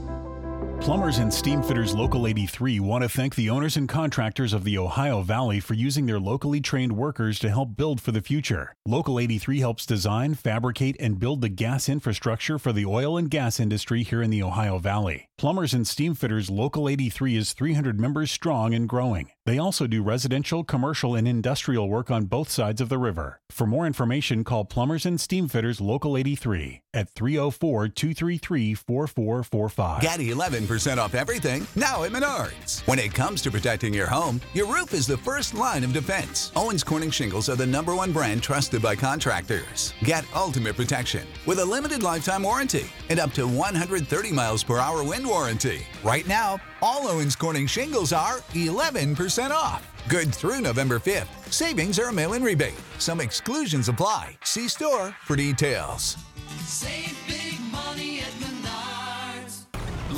[0.83, 5.23] Plumbers and Steamfitters Local 83 want to thank the owners and contractors of the Ohio
[5.23, 8.75] Valley for using their locally trained workers to help build for the future.
[8.85, 13.61] Local 83 helps design, fabricate, and build the gas infrastructure for the oil and gas
[13.61, 15.29] industry here in the Ohio Valley.
[15.39, 19.31] Plumbers and Steamfitters Local 83 is 300 members strong and growing.
[19.45, 23.41] They also do residential, commercial, and industrial work on both sides of the river.
[23.51, 30.01] For more information, call Plumbers and Steam Fitters Local 83 at 304 233 4445.
[30.01, 32.87] Get 11% off everything now at Menards.
[32.87, 36.53] When it comes to protecting your home, your roof is the first line of defense.
[36.55, 39.93] Owens Corning shingles are the number one brand trusted by contractors.
[40.05, 45.03] Get ultimate protection with a limited lifetime warranty and up to 130 miles per hour
[45.03, 45.85] wind warranty.
[46.05, 49.87] Right now, all Owens Corning shingles are 11% off.
[50.09, 51.53] Good through November 5th.
[51.53, 52.75] Savings are a mail in rebate.
[52.99, 54.37] Some exclusions apply.
[54.43, 56.17] See store for details.
[56.65, 59.65] Save big money at Menards.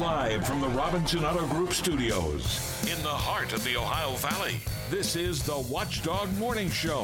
[0.01, 2.83] Live from the Robinson Auto Group studios.
[2.91, 4.57] In the heart of the Ohio Valley.
[4.91, 7.03] This is the Watchdog Morning Show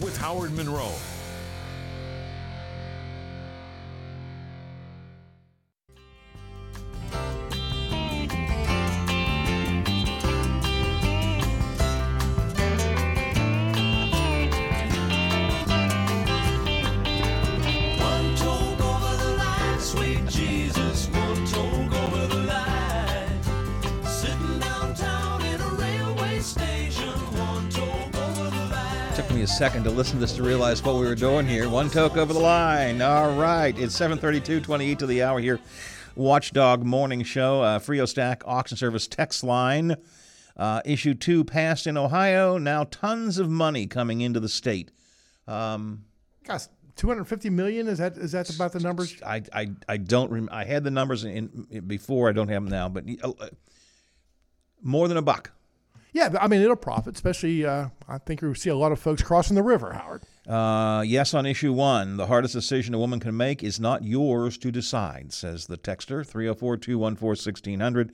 [0.00, 0.92] with Howard Monroe.
[29.56, 31.66] Second to listen to this to realize what we were doing here.
[31.66, 33.00] One toke over the line.
[33.00, 33.74] All right.
[33.78, 35.58] It's 732, 28 to the hour here.
[36.14, 37.62] Watchdog Morning Show.
[37.62, 39.96] Uh, Frio Stack Auction Service text line.
[40.58, 42.58] Uh, issue 2 passed in Ohio.
[42.58, 44.90] Now tons of money coming into the state.
[46.44, 46.66] gosh,
[46.96, 49.22] 250 million is that is that about the numbers?
[49.22, 52.28] I, I, I don't rem- I had the numbers in, in before.
[52.28, 53.48] I don't have them now, but uh,
[54.82, 55.52] more than a buck.
[56.16, 59.20] Yeah, I mean it'll profit, especially uh, I think we see a lot of folks
[59.20, 60.22] crossing the river, Howard.
[60.48, 64.56] Uh, yes, on issue one, the hardest decision a woman can make is not yours
[64.56, 66.26] to decide, says the texter.
[66.26, 68.12] 304 214 1600.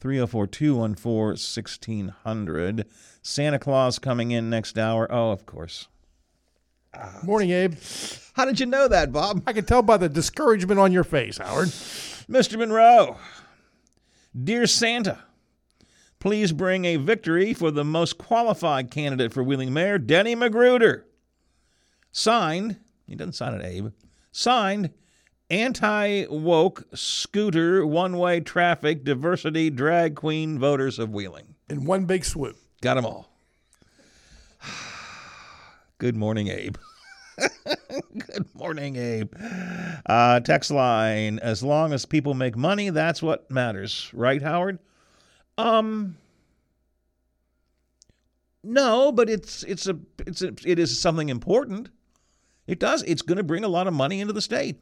[0.00, 2.86] 304 214 1600.
[3.22, 5.06] Santa Claus coming in next hour.
[5.08, 5.86] Oh, of course.
[7.22, 7.74] Morning, Abe.
[8.32, 9.44] How did you know that, Bob?
[9.46, 11.68] I can tell by the discouragement on your face, Howard.
[11.68, 12.58] Mr.
[12.58, 13.16] Monroe,
[14.42, 15.20] dear Santa,
[16.24, 21.04] please bring a victory for the most qualified candidate for Wheeling Mayor, Denny Magruder.
[22.12, 23.92] Signed, he doesn't sign it, Abe.
[24.32, 24.88] Signed,
[25.50, 31.56] anti woke scooter one way traffic diversity drag queen voters of Wheeling.
[31.68, 32.56] In one big swoop.
[32.80, 33.28] Got them all.
[35.98, 36.78] Good morning, Abe.
[38.16, 39.30] Good morning, Abe.
[40.06, 44.78] Uh, text line: As long as people make money, that's what matters, right, Howard?
[45.58, 46.16] Um,
[48.62, 51.90] no, but it's it's a it's a, it is something important.
[52.66, 53.02] It does.
[53.02, 54.80] It's going to bring a lot of money into the state.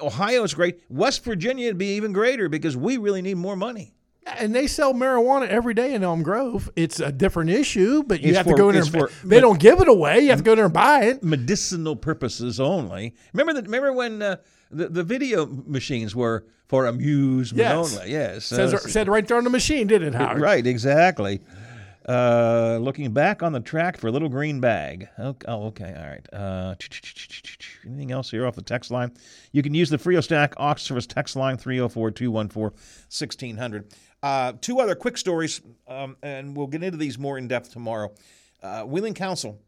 [0.00, 0.80] Ohio is great.
[0.88, 3.92] West Virginia would be even greater because we really need more money.
[4.26, 6.70] And they sell marijuana every day in Elm Grove.
[6.76, 8.84] It's a different issue, but you It's have for- to go in there.
[8.84, 10.20] for- they don't give it away.
[10.20, 11.24] You have to go in there and buy it.
[11.24, 13.16] medicinal purposes only.
[13.32, 13.64] Remember that?
[13.64, 14.36] Remember when uh,
[14.70, 17.96] the the video machines were for amusement Yes.
[17.96, 18.10] only?
[18.12, 20.40] Yes, Says, uh, said right there on the machine, did it, Howard?
[20.40, 21.40] right, exactly.
[22.08, 25.08] Uh, looking back on the track for a little green bag.
[25.18, 26.26] Oh, oh, okay, all right.
[26.32, 26.74] Uh,
[27.86, 29.12] anything else here off the text line?
[29.52, 32.70] You can use the Frio Stack Aux Service text line 304 214
[33.08, 33.92] 1600.
[34.22, 38.12] Uh, two other quick stories, um, and we'll get into these more in depth tomorrow.
[38.62, 39.58] Uh, Wheeling Council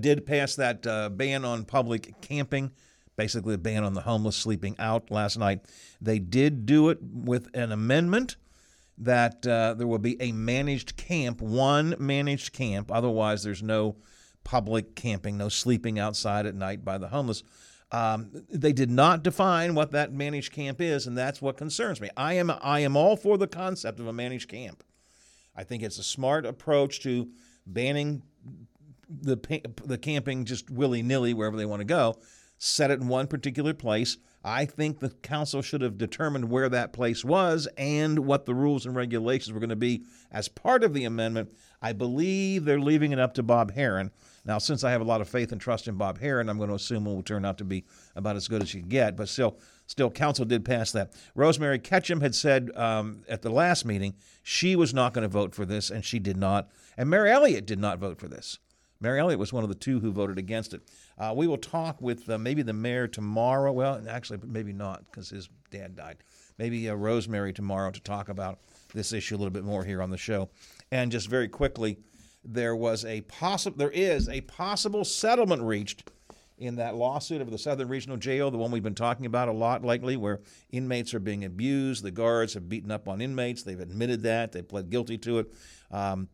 [0.00, 2.70] did pass that uh, ban on public camping,
[3.18, 5.60] basically a ban on the homeless sleeping out last night.
[6.00, 8.36] They did do it with an amendment
[8.96, 12.90] that uh, there will be a managed camp, one managed camp.
[12.90, 13.96] Otherwise, there's no
[14.44, 17.42] public camping, no sleeping outside at night by the homeless.
[17.90, 22.10] Um, they did not define what that managed camp is, and that's what concerns me.
[22.16, 24.84] I am I am all for the concept of a managed camp.
[25.56, 27.28] I think it's a smart approach to
[27.66, 28.22] banning
[29.08, 29.36] the
[29.84, 32.16] the camping just willy nilly wherever they want to go.
[32.58, 34.18] Set it in one particular place.
[34.44, 38.84] I think the council should have determined where that place was and what the rules
[38.84, 41.52] and regulations were going to be as part of the amendment.
[41.80, 44.10] I believe they're leaving it up to Bob Herron.
[44.44, 46.70] Now, since I have a lot of faith and trust in Bob Herron, I'm going
[46.70, 47.84] to assume it will turn out to be
[48.16, 49.16] about as good as you get.
[49.16, 51.12] But still, still, council did pass that.
[51.34, 55.54] Rosemary Ketchum had said um, at the last meeting she was not going to vote
[55.54, 56.70] for this, and she did not.
[56.96, 58.58] And Mayor Elliott did not vote for this.
[59.00, 60.82] Mayor Elliott was one of the two who voted against it.
[61.18, 63.72] Uh, we will talk with uh, maybe the mayor tomorrow.
[63.72, 66.18] Well, actually, maybe not because his dad died.
[66.58, 68.60] Maybe uh, Rosemary tomorrow to talk about
[68.94, 70.50] this issue a little bit more here on the show.
[70.92, 71.98] And just very quickly,
[72.44, 76.10] there was a possible, there is a possible settlement reached
[76.56, 79.52] in that lawsuit of the Southern Regional Jail, the one we've been talking about a
[79.52, 82.02] lot lately, where inmates are being abused.
[82.02, 83.62] The guards have beaten up on inmates.
[83.62, 84.52] They've admitted that.
[84.52, 85.54] They pled guilty to it.
[85.90, 86.28] Um,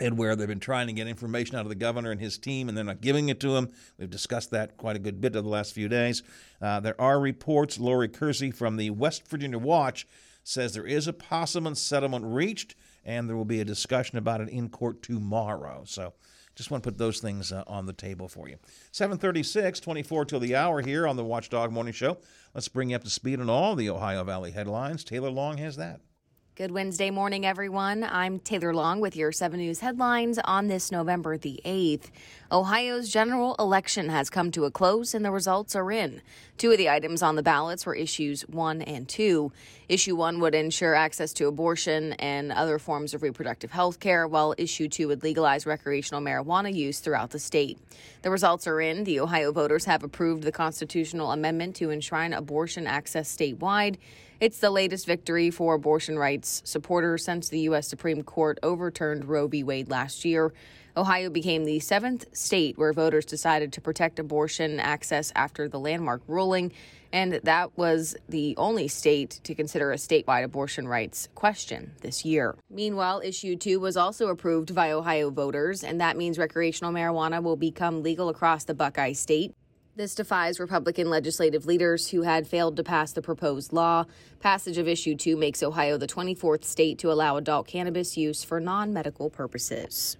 [0.00, 2.68] and where they've been trying to get information out of the governor and his team,
[2.68, 3.70] and they're not giving it to him.
[3.98, 6.22] We've discussed that quite a good bit over the last few days.
[6.60, 7.78] Uh, there are reports.
[7.78, 10.06] Lori Kersey from the West Virginia Watch
[10.42, 14.48] says there is a possible settlement reached, and there will be a discussion about it
[14.48, 15.82] in court tomorrow.
[15.84, 16.14] So
[16.58, 18.56] just want to put those things uh, on the table for you.
[18.90, 22.18] 736, 24 till the hour here on the Watchdog Morning Show.
[22.52, 25.04] Let's bring you up to speed on all the Ohio Valley headlines.
[25.04, 26.00] Taylor Long has that.
[26.58, 28.02] Good Wednesday morning, everyone.
[28.02, 32.10] I'm Taylor Long with your 7 News headlines on this November the 8th.
[32.50, 36.20] Ohio's general election has come to a close and the results are in.
[36.56, 39.52] Two of the items on the ballots were issues 1 and 2.
[39.88, 44.52] Issue 1 would ensure access to abortion and other forms of reproductive health care, while
[44.58, 47.78] issue 2 would legalize recreational marijuana use throughout the state.
[48.22, 49.04] The results are in.
[49.04, 53.98] The Ohio voters have approved the constitutional amendment to enshrine abortion access statewide.
[54.40, 57.88] It's the latest victory for abortion rights supporters since the U.S.
[57.88, 59.64] Supreme Court overturned Roe v.
[59.64, 60.52] Wade last year.
[60.96, 66.22] Ohio became the seventh state where voters decided to protect abortion access after the landmark
[66.28, 66.70] ruling,
[67.12, 72.54] and that was the only state to consider a statewide abortion rights question this year.
[72.70, 77.56] Meanwhile, issue two was also approved by Ohio voters, and that means recreational marijuana will
[77.56, 79.52] become legal across the Buckeye State.
[79.98, 84.04] This defies Republican legislative leaders who had failed to pass the proposed law.
[84.38, 88.60] Passage of Issue 2 makes Ohio the 24th state to allow adult cannabis use for
[88.60, 90.16] non medical purposes.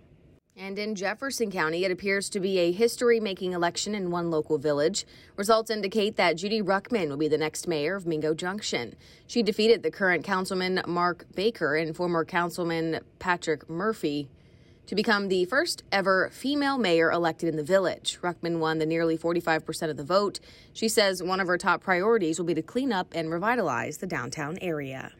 [0.56, 4.58] And in Jefferson County, it appears to be a history making election in one local
[4.58, 5.06] village.
[5.36, 8.96] Results indicate that Judy Ruckman will be the next mayor of Mingo Junction.
[9.28, 14.28] She defeated the current councilman Mark Baker and former councilman Patrick Murphy
[14.88, 18.18] to become the first ever female mayor elected in the village.
[18.22, 20.40] Ruckman won the nearly 45% of the vote.
[20.72, 24.06] She says one of her top priorities will be to clean up and revitalize the
[24.06, 25.12] downtown area.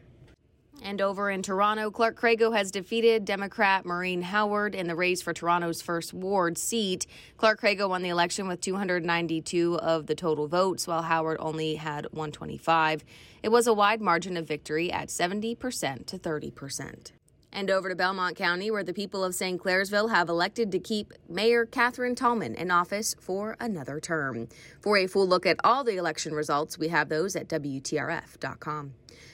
[0.81, 5.33] And over in Toronto, Clark Crago has defeated Democrat Maureen Howard in the race for
[5.33, 7.05] Toronto's first ward seat.
[7.37, 12.05] Clark Crago won the election with 292 of the total votes, while Howard only had
[12.05, 13.03] 125.
[13.43, 17.11] It was a wide margin of victory at 70% to 30%.
[17.51, 19.61] And over to Belmont County, where the people of St.
[19.61, 24.47] Clairsville have elected to keep Mayor Catherine Thalman in office for another term.
[24.81, 28.93] For a full look at all the election results, we have those at WTRF.com.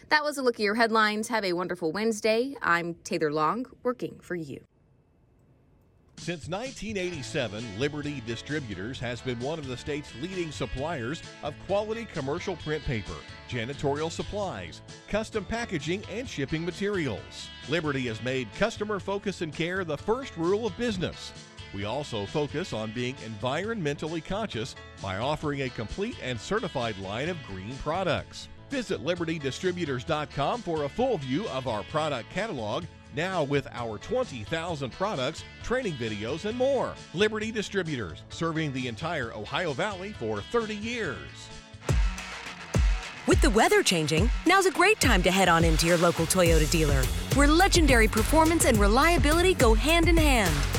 [0.09, 1.27] That was a look at your headlines.
[1.27, 2.55] Have a wonderful Wednesday.
[2.61, 4.65] I'm Taylor Long, working for you.
[6.17, 12.55] Since 1987, Liberty Distributors has been one of the state's leading suppliers of quality commercial
[12.55, 13.13] print paper,
[13.47, 17.49] janitorial supplies, custom packaging, and shipping materials.
[17.69, 21.31] Liberty has made customer focus and care the first rule of business.
[21.75, 27.37] We also focus on being environmentally conscious by offering a complete and certified line of
[27.43, 28.47] green products.
[28.71, 35.43] Visit libertydistributors.com for a full view of our product catalog, now with our 20,000 products,
[35.63, 36.93] training videos, and more.
[37.13, 41.49] Liberty Distributors, serving the entire Ohio Valley for 30 years.
[43.27, 46.69] With the weather changing, now's a great time to head on into your local Toyota
[46.69, 47.01] dealer,
[47.33, 50.74] where legendary performance and reliability go hand in hand.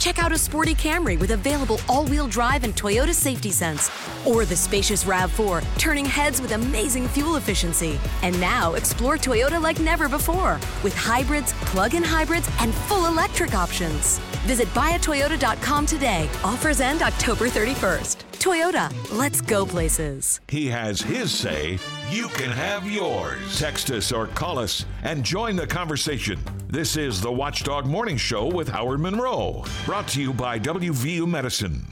[0.00, 3.90] Check out a sporty Camry with available all-wheel drive and Toyota Safety Sense,
[4.26, 8.00] or the spacious RAV4, turning heads with amazing fuel efficiency.
[8.22, 14.18] And now explore Toyota like never before, with hybrids, plug-in hybrids, and full electric options.
[14.46, 16.30] Visit buyatoyota.com today.
[16.42, 18.29] Offers end October 31st.
[18.40, 20.40] Toyota, let's go places.
[20.48, 21.78] He has his say.
[22.08, 23.58] You can have yours.
[23.58, 26.40] Text us or call us and join the conversation.
[26.66, 29.64] This is the Watchdog Morning Show with Howard Monroe.
[29.84, 31.84] Brought to you by WVU Medicine.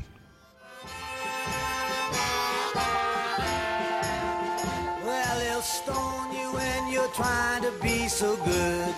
[7.09, 8.95] You're trying to be so good.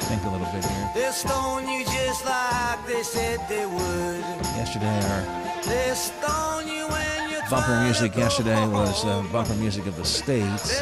[0.00, 0.90] Think a little bit here.
[0.94, 4.20] They'll stone you just like they said they would.
[4.56, 9.96] Yesterday, our They'll stone you when you're bumper music yesterday was uh, bumper music of
[9.96, 10.80] the states.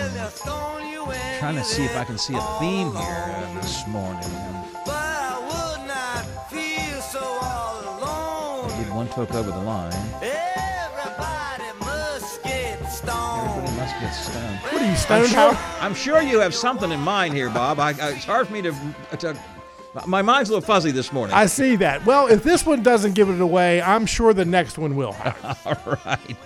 [1.38, 4.31] Trying to see if I can see a theme here uh, this morning.
[4.85, 8.71] But I would not feel so all alone.
[8.71, 10.54] I did one took over the line.
[14.00, 14.59] Get stoned.
[14.59, 17.78] What are you, I'm stoned, sure, I'm sure you have something in mind here, Bob.
[17.78, 18.74] I, I, it's hard for me to,
[19.18, 19.37] to.
[20.07, 21.37] My mind's a little fuzzy this morning.
[21.37, 22.04] I see that.
[22.04, 25.14] Well, if this one doesn't give it away, I'm sure the next one will.
[25.64, 26.37] All right.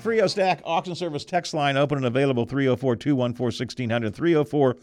[0.00, 4.14] Frio Stack Auction Service text line open and available 304 214 1600.
[4.14, 4.76] 304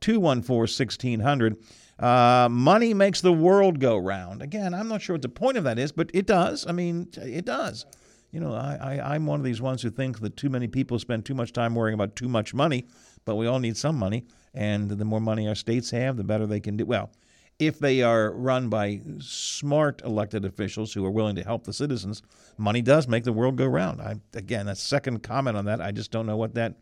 [0.00, 1.56] 214 1600.
[1.98, 4.42] Uh, money makes the world go round.
[4.42, 6.66] Again, I'm not sure what the point of that is, but it does.
[6.66, 7.86] I mean, it does.
[8.34, 10.98] You know, I, I, I'm one of these ones who think that too many people
[10.98, 12.84] spend too much time worrying about too much money,
[13.24, 14.24] but we all need some money.
[14.52, 16.84] And the more money our states have, the better they can do.
[16.84, 17.12] Well,
[17.60, 22.22] if they are run by smart elected officials who are willing to help the citizens,
[22.58, 24.00] money does make the world go round.
[24.00, 25.80] I, again, a second comment on that.
[25.80, 26.74] I just don't know what that,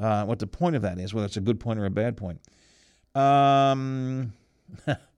[0.00, 2.16] uh, what the point of that is, whether it's a good point or a bad
[2.16, 2.40] point.
[3.14, 4.32] Um,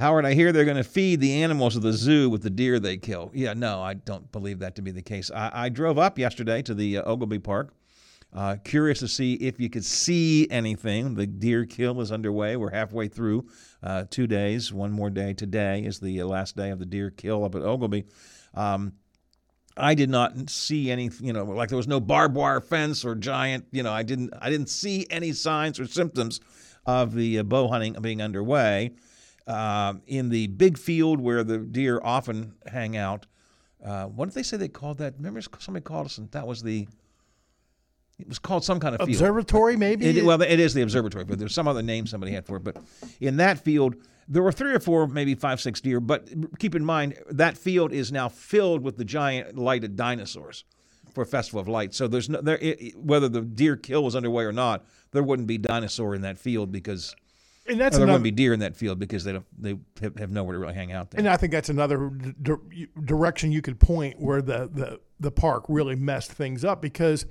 [0.00, 2.80] Howard, I hear they're going to feed the animals of the zoo with the deer
[2.80, 3.30] they kill.
[3.34, 5.30] Yeah, no, I don't believe that to be the case.
[5.30, 7.74] I, I drove up yesterday to the uh, Oglebay Park,
[8.32, 11.16] uh, curious to see if you could see anything.
[11.16, 12.56] The deer kill is underway.
[12.56, 13.46] We're halfway through
[13.82, 14.72] uh, two days.
[14.72, 17.60] One more day today is the uh, last day of the deer kill up at
[17.60, 18.06] Oglebay.
[18.54, 18.94] Um,
[19.76, 23.14] I did not see any, you know, like there was no barbed wire fence or
[23.14, 26.40] giant, you know, I didn't, I didn't see any signs or symptoms
[26.86, 28.92] of the uh, bow hunting being underway.
[29.50, 33.26] Uh, in the big field where the deer often hang out,
[33.84, 35.14] uh, what did they say they called that?
[35.16, 36.86] Remember, somebody called us and that was the.
[38.20, 39.10] It was called some kind of field.
[39.10, 40.06] Observatory, maybe?
[40.06, 42.64] It, well, it is the observatory, but there's some other name somebody had for it.
[42.64, 42.76] But
[43.18, 43.96] in that field,
[44.28, 45.98] there were three or four, maybe five, six deer.
[45.98, 46.28] But
[46.60, 50.64] keep in mind, that field is now filled with the giant lighted dinosaurs
[51.12, 51.96] for Festival of Lights.
[51.96, 55.48] So there's no there, it- whether the deer kill was underway or not, there wouldn't
[55.48, 57.16] be dinosaur in that field because.
[57.66, 59.78] And that's another- wouldn't be deer in that field because they don't, they
[60.18, 61.18] have, nowhere to really hang out there.
[61.20, 65.30] And I think that's another d- d- direction you could point where the, the, the
[65.30, 67.26] park really messed things up because,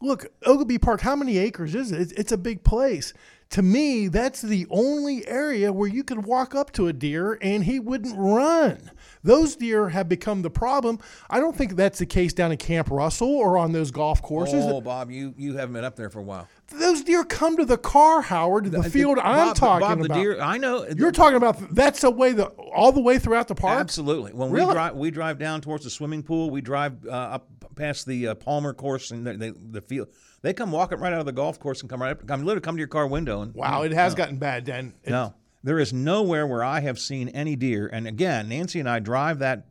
[0.00, 2.00] look, Oglebay Park, how many acres is it?
[2.00, 3.12] It's, it's a big place.
[3.50, 7.62] To me, that's the only area where you could walk up to a deer and
[7.62, 8.90] he wouldn't run.
[9.22, 10.98] Those deer have become the problem.
[11.30, 14.64] I don't think that's the case down in Camp Russell or on those golf courses.
[14.66, 16.48] Oh, Bob, you, you haven't been up there for a while.
[16.72, 20.04] Those deer come to the car, Howard, the, The- field I'm Bob- talking Bob, the
[20.06, 20.14] about.
[20.18, 20.86] deer- I know.
[20.96, 23.78] You're talking about that's the way the all the way throughout the park.
[23.78, 24.32] Absolutely.
[24.32, 26.50] When we drive, we drive down towards the swimming pool.
[26.50, 30.08] We drive uh, up past the uh, Palmer course and the, the, the field.
[30.44, 32.26] They come walking right out of the golf course and come right up.
[32.26, 33.40] Come literally come to your car window.
[33.40, 34.16] And Wow, it has No.
[34.18, 34.92] gotten bad then.
[35.02, 37.88] It- No, there is nowhere where I have seen any deer.
[37.90, 39.66] And again, Nancy and I drive that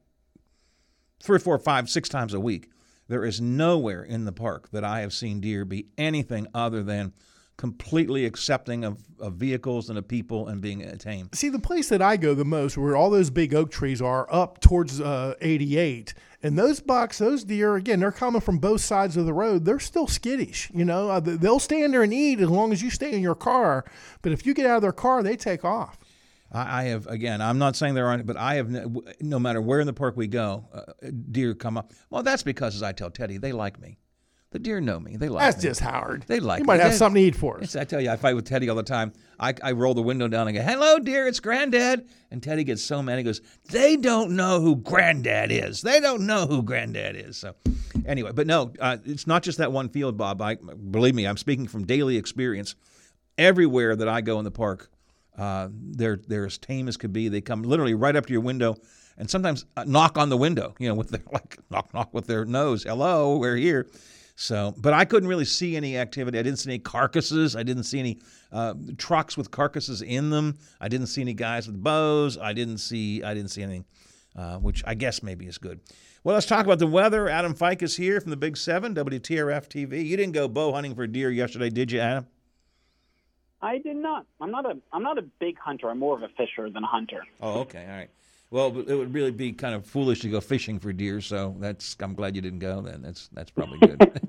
[1.22, 2.72] three, four, five, six times a week.
[3.08, 7.14] There is nowhere in the park that I have seen deer be anything other than
[7.56, 11.30] completely accepting of, of vehicles and of people and being tame.
[11.36, 14.28] See, the place that I go the most, where all those big oak trees are,
[14.34, 19.16] up towards uh, 88, and those bucks, those deer, again, they're coming from both sides
[19.16, 19.64] of the road.
[19.64, 20.70] They're still skittish.
[20.74, 23.34] You know, uh, they'll stand there and eat as long as you stay in your
[23.34, 23.86] car.
[24.22, 25.98] But if you get out of their car, they take off.
[26.56, 27.41] I, have again.
[27.41, 28.70] I'm not saying there aren't, but I have.
[28.70, 31.91] No, no matter where in the park we go, uh, deer come up.
[32.12, 33.98] Well, that's because, as I tell Teddy, they like me.
[34.54, 35.18] The deer know me.
[35.18, 35.70] They like That's me.
[35.70, 36.26] just Howard.
[36.28, 36.62] They like it.
[36.62, 36.68] You me.
[36.68, 37.76] might have They- something to eat for us.
[37.76, 39.12] I tell you, I fight with Teddy all the time.
[39.39, 42.84] I, I roll the window down and go, "Hello, dear, it's Granddad." And Teddy gets
[42.84, 43.18] so mad.
[43.18, 43.41] He goes,
[43.72, 45.82] "They don't know who Granddad is.
[45.82, 47.56] They don't know who Granddad is." So,
[48.06, 50.39] anyway, but no, uh, it's not just that one field, Bob.
[50.39, 52.76] I believe me, I'm speaking from daily experience.
[53.39, 54.91] Everywhere that I go in the park,
[55.36, 57.28] uh, they're they're as tame as could be.
[57.28, 58.76] They come literally right up to your window,
[59.18, 60.76] and sometimes uh, knock on the window.
[60.78, 62.84] You know, with their like knock knock with their nose.
[62.84, 63.88] Hello, we're here.
[64.36, 66.40] So, but I couldn't really see any activity.
[66.40, 67.56] I didn't see any carcasses.
[67.56, 68.20] I didn't see any
[68.52, 70.58] uh, trucks with carcasses in them.
[70.82, 72.38] I didn't see any guys with bows.
[72.38, 73.22] I didn't see.
[73.24, 73.86] I didn't see anything,
[74.36, 75.82] uh, which I guess maybe is good.
[76.24, 77.30] Well, let's talk about the weather.
[77.30, 80.06] Adam Fike is here from the Big Seven, WTRF TV.
[80.06, 82.28] You didn't go bow hunting for deer yesterday, did you, Adam?
[83.62, 84.26] I did not.
[84.42, 84.78] I'm not a.
[84.92, 85.90] I'm not a big hunter.
[85.90, 87.24] I'm more of a fisher than a hunter.
[87.40, 88.10] Oh, okay, all right.
[88.54, 91.22] Well, it would really be kind of foolish to go fishing for deer.
[91.22, 91.97] So that's.
[91.99, 92.82] I'm glad you didn't go.
[92.82, 93.99] Then that's that's probably good.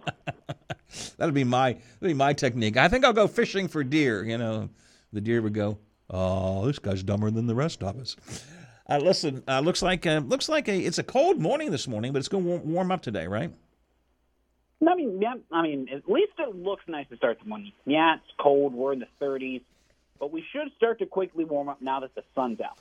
[1.18, 2.79] That'll be my that'll be my technique.
[2.79, 4.25] I think I'll go fishing for deer.
[4.25, 4.70] You know,
[5.12, 5.77] the deer would go,
[6.09, 8.16] "Oh, this guy's dumber than the rest of us."
[8.89, 12.14] Uh, listen, uh, looks like uh, looks like a it's a cold morning this morning,
[12.14, 13.53] but it's going to warm, warm up today, right?
[14.89, 15.35] I mean, yeah.
[15.53, 17.72] I mean, at least it looks nice to start the morning.
[17.85, 18.72] Yeah, it's cold.
[18.72, 19.61] We're in the 30s,
[20.18, 22.79] but we should start to quickly warm up now that the sun's out.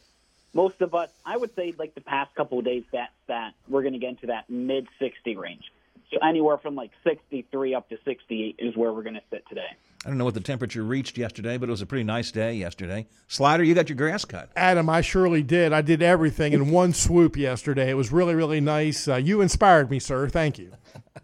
[0.54, 3.82] Most of us, I would say, like the past couple of days, that that we're
[3.82, 5.72] going to get into that mid 60 range.
[6.12, 9.68] So anywhere from like 63 up to 68 is where we're going to sit today.
[10.06, 12.56] I don't know what the temperature reached yesterday, but it was a pretty nice day
[12.56, 13.08] yesterday.
[13.28, 14.49] Slider, you got your grass cut.
[14.56, 15.72] Adam, I surely did.
[15.72, 17.89] I did everything in one swoop yesterday.
[17.89, 19.08] It was really, really nice.
[19.08, 20.28] Uh, you inspired me, sir.
[20.28, 20.74] Thank you.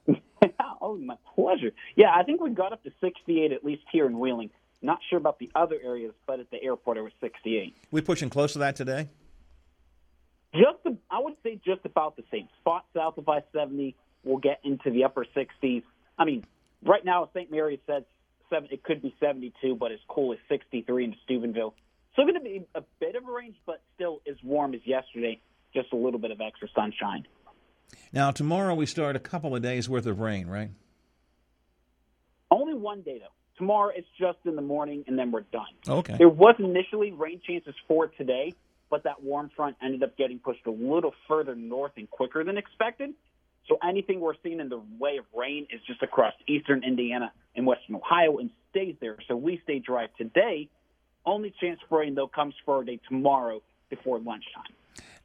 [0.81, 1.71] oh, my pleasure.
[1.97, 4.49] Yeah, I think we got up to 68 at least here in Wheeling.
[4.81, 7.75] Not sure about the other areas, but at the airport it was 68.
[7.91, 9.09] We pushing close to that today.
[10.53, 12.47] Just, the, I would say, just about the same.
[12.61, 13.93] Spot south of I-70
[14.23, 15.83] We'll get into the upper 60s.
[16.17, 16.45] I mean,
[16.83, 17.49] right now St.
[17.51, 18.03] Mary it says
[18.49, 18.67] seven.
[18.71, 21.73] It could be 72, but it's cool as 63 in Steubenville.
[22.13, 25.39] Still going to be a bit of a range, but still as warm as yesterday.
[25.73, 27.27] Just a little bit of extra sunshine.
[28.11, 30.71] Now tomorrow we start a couple of days worth of rain, right?
[32.51, 33.27] Only one day though.
[33.57, 35.67] Tomorrow it's just in the morning, and then we're done.
[35.87, 36.15] Okay.
[36.17, 38.53] There was initially rain chances for today,
[38.89, 42.57] but that warm front ended up getting pushed a little further north and quicker than
[42.57, 43.11] expected.
[43.67, 47.65] So anything we're seeing in the way of rain is just across eastern Indiana and
[47.65, 49.17] western Ohio and stays there.
[49.27, 50.69] So we stay dry today.
[51.25, 54.73] Only chance for rain though comes for a day tomorrow before lunchtime.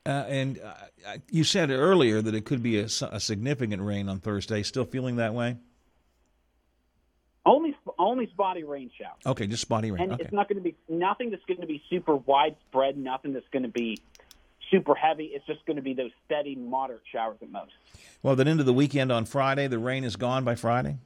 [0.07, 0.75] Uh, and uh,
[1.07, 4.63] uh, you said earlier that it could be a significant rain on Thursday.
[4.63, 5.57] Still feeling that way?
[7.47, 9.21] Only only spotty rain showers.
[9.27, 10.03] Okay, just spotty rain.
[10.03, 10.25] And Okay.
[10.25, 13.63] it's not going to be nothing that's going to be super widespread, nothing that's going
[13.65, 13.99] to be
[14.71, 15.27] super heavy.
[15.27, 17.73] It's just going to be those steady, moderate showers at most.
[18.23, 20.99] Well, then into the weekend on Friday, the rain is gone by Friday.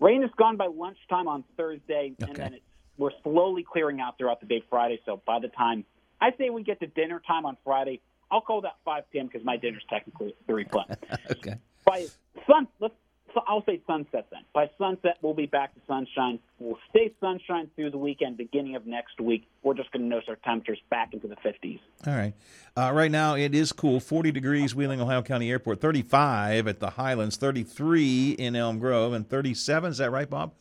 [0.00, 2.64] Rain is gone by lunchtime on Thursday, and then it's,
[2.98, 5.00] we're slowly clearing out throughout the day Friday.
[5.06, 5.84] So by the time
[6.20, 9.26] I say we get to dinner time on Friday, I'll call that 5 p.m.
[9.26, 10.96] because my dinner's technically at 3 p.m.
[11.30, 11.54] okay.
[11.84, 12.06] by
[12.46, 12.94] sun, let's,
[13.34, 14.40] so I'll say sunset then.
[14.52, 16.38] By sunset, we'll be back to sunshine.
[16.58, 18.36] We'll stay sunshine through the weekend.
[18.36, 21.80] Beginning of next week, we're just going to notice our temperatures back into the 50s.
[22.06, 22.34] All right.
[22.76, 24.00] Uh, right now it is cool.
[24.00, 25.80] 40 degrees, Wheeling, Ohio County Airport.
[25.80, 27.36] 35 at the Highlands.
[27.36, 29.90] 33 in Elm Grove, and 37.
[29.90, 30.52] Is that right, Bob?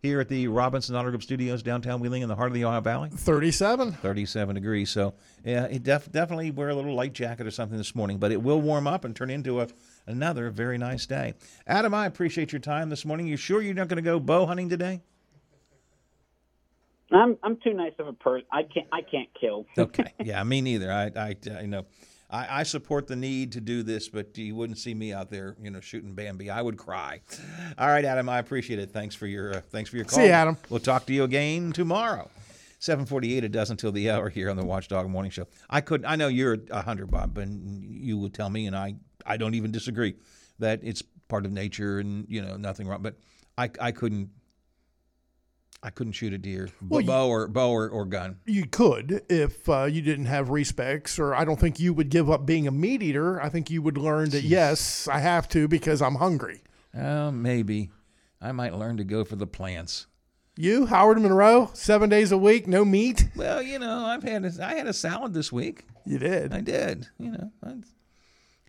[0.00, 2.82] Here at the Robinson Auto Group Studios, downtown Wheeling, in the heart of the Ohio
[2.82, 3.08] Valley.
[3.10, 3.92] 37.
[3.92, 4.90] 37 degrees.
[4.90, 8.42] So, yeah, def- definitely wear a little light jacket or something this morning, but it
[8.42, 9.68] will warm up and turn into a
[10.06, 11.34] another very nice day.
[11.66, 13.26] Adam, I appreciate your time this morning.
[13.26, 15.00] You sure you're not going to go bow hunting today?
[17.12, 18.46] I'm I'm too nice of a person.
[18.50, 19.66] I can't I can't kill.
[19.78, 20.12] Okay.
[20.24, 20.90] yeah, me neither.
[20.90, 21.84] I, I, I you know,
[22.30, 25.54] I, I support the need to do this, but you wouldn't see me out there,
[25.62, 26.50] you know, shooting Bambi.
[26.50, 27.20] I would cry.
[27.78, 28.90] All right, Adam, I appreciate it.
[28.90, 30.18] Thanks for your uh, thanks for your call.
[30.18, 30.56] See you, Adam.
[30.70, 32.30] We'll talk to you again tomorrow.
[32.80, 35.46] 748 it does until the hour here on the Watchdog Morning Show.
[35.70, 38.96] I could I know you're a hunter, Bob, and you would tell me, and I
[39.26, 40.14] I don't even disagree
[40.58, 43.02] that it's part of nature and you know nothing wrong.
[43.02, 43.16] But
[43.58, 44.30] I I couldn't
[45.82, 48.38] I couldn't shoot a deer, Well, you- bow or bow or, or gun.
[48.46, 52.30] You could if uh, you didn't have respects, or I don't think you would give
[52.30, 53.40] up being a meat eater.
[53.42, 56.62] I think you would learn that yes, I have to because I'm hungry.
[56.98, 57.90] Uh, maybe.
[58.40, 60.06] I might learn to go for the plants.
[60.56, 63.28] You, Howard Monroe, seven days a week, no meat.
[63.34, 65.84] Well, you know, I've had a, I had a salad this week.
[66.06, 66.54] You did.
[66.54, 67.08] I did.
[67.18, 67.74] You know, I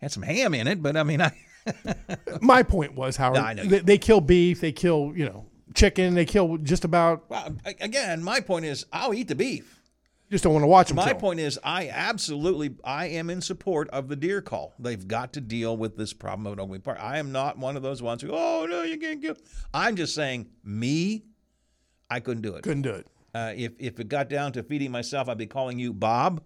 [0.02, 1.32] had some ham in it, but I mean, I
[2.42, 5.26] My point was, Howard, No, I know you- they, they kill beef, they kill you
[5.26, 7.30] know chicken, they kill just about.
[7.30, 9.82] well, again, my point is, I'll eat the beef.
[10.32, 10.96] Just don't want to watch them.
[10.96, 14.74] My kill point is, I absolutely, I am in support of the deer call.
[14.80, 16.98] They've got to deal with this problem at Oglebay Park.
[17.00, 19.36] I am not one of those ones who, oh no, you can't kill.
[19.74, 21.26] I'm just saying, me,
[22.10, 22.64] I couldn't do it.
[22.64, 23.08] Couldn't do it.
[23.36, 26.42] Uh, if if it got down to feeding myself, I'd be calling you Bob.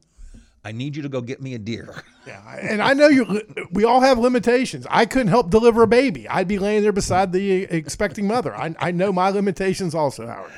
[0.63, 2.03] I need you to go get me a deer.
[2.27, 3.41] Yeah, and I know you.
[3.71, 4.85] We all have limitations.
[4.89, 6.27] I couldn't help deliver a baby.
[6.27, 8.55] I'd be laying there beside the expecting mother.
[8.55, 10.51] I, I know my limitations also, Howard.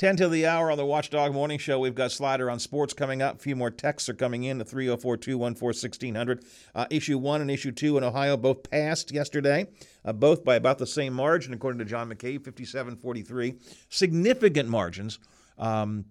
[0.00, 1.78] 10 till the hour on the Watchdog Morning Show.
[1.78, 3.36] We've got Slider on sports coming up.
[3.36, 6.42] A few more texts are coming in to 304 214 1600.
[6.74, 9.66] Uh, issue 1 and issue 2 in Ohio both passed yesterday,
[10.06, 13.56] uh, both by about the same margin, according to John McCabe, 57 43.
[13.90, 15.18] Significant margins,
[15.58, 16.06] um,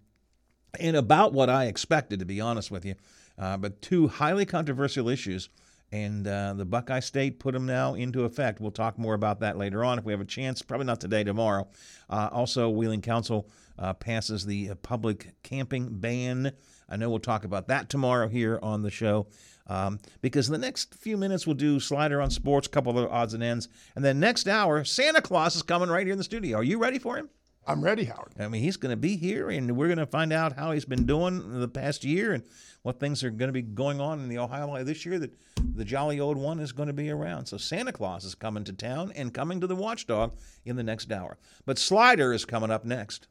[0.80, 2.94] and about what I expected, to be honest with you.
[3.40, 5.50] Uh, but two highly controversial issues.
[5.92, 8.62] And uh, the Buckeye State put them now into effect.
[8.62, 10.62] We'll talk more about that later on if we have a chance.
[10.62, 11.68] Probably not today, tomorrow.
[12.10, 16.52] Uh, also, Wheeling Council uh, passes the uh, public camping ban.
[16.88, 19.28] I know we'll talk about that tomorrow here on the show.
[19.66, 23.12] Um, because in the next few minutes we'll do slider on sports, a couple of
[23.12, 26.24] odds and ends, and then next hour Santa Claus is coming right here in the
[26.24, 26.58] studio.
[26.58, 27.30] Are you ready for him?
[27.70, 28.32] I'm ready, Howard.
[28.40, 30.86] I mean, he's going to be here, and we're going to find out how he's
[30.86, 32.44] been doing the past year and
[32.82, 35.20] what things are going to be going on in the Ohio Valley this year.
[35.20, 35.32] That
[35.76, 37.46] the jolly old one is going to be around.
[37.46, 41.12] So Santa Claus is coming to town and coming to the Watchdog in the next
[41.12, 41.38] hour.
[41.68, 43.28] But Slider is coming up next.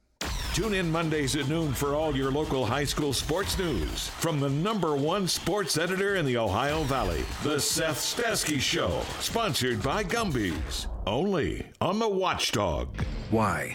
[0.55, 4.51] Tune in Mondays at noon for all your local high school sports news from the
[4.51, 10.86] number one sports editor in the Ohio Valley, The Seth Stasky Show, sponsored by Gumby's,
[11.09, 12.89] only on the Watchdog.
[13.30, 13.74] Why?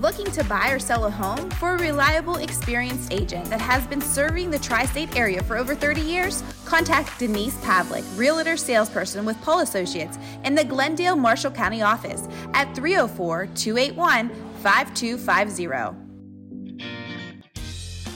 [0.00, 1.50] Looking to buy or sell a home?
[1.50, 5.74] For a reliable, experienced agent that has been serving the tri state area for over
[5.74, 11.82] 30 years, contact Denise Pavlik, Realtor Salesperson with Paull Associates in the Glendale Marshall County
[11.82, 14.30] office at 304 281
[14.62, 16.07] 5250.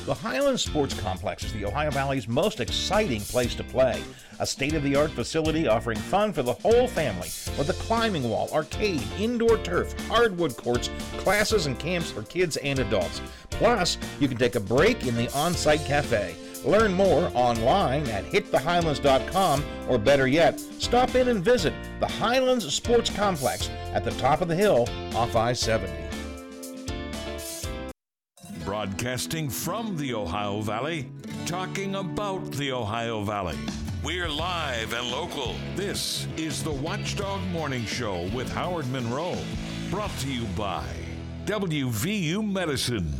[0.05, 4.03] The Highland Sports Complex is the Ohio Valley's most exciting place to play.
[4.41, 8.29] A state of the art facility offering fun for the whole family with a climbing
[8.29, 13.21] wall, arcade, indoor turf, hardwood courts, classes and camps for kids and adults.
[13.51, 16.35] Plus, you can take a break in the on site cafe.
[16.65, 23.09] Learn more online at hitthehighlands.com or better yet, stop in and visit the Highlands Sports
[23.11, 26.12] Complex at the top of the hill off I 70.
[28.61, 31.11] Broadcasting from the Ohio Valley,
[31.47, 33.59] talking about the Ohio Valley.
[34.05, 35.57] We're live and local.
[35.75, 39.37] This is the Watchdog Morning Show with Howard Monroe.
[39.91, 40.87] Brought to you by
[41.45, 43.13] WVU Medicine.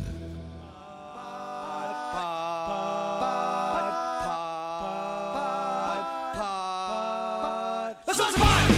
[8.07, 8.69] Let's smoke some pot!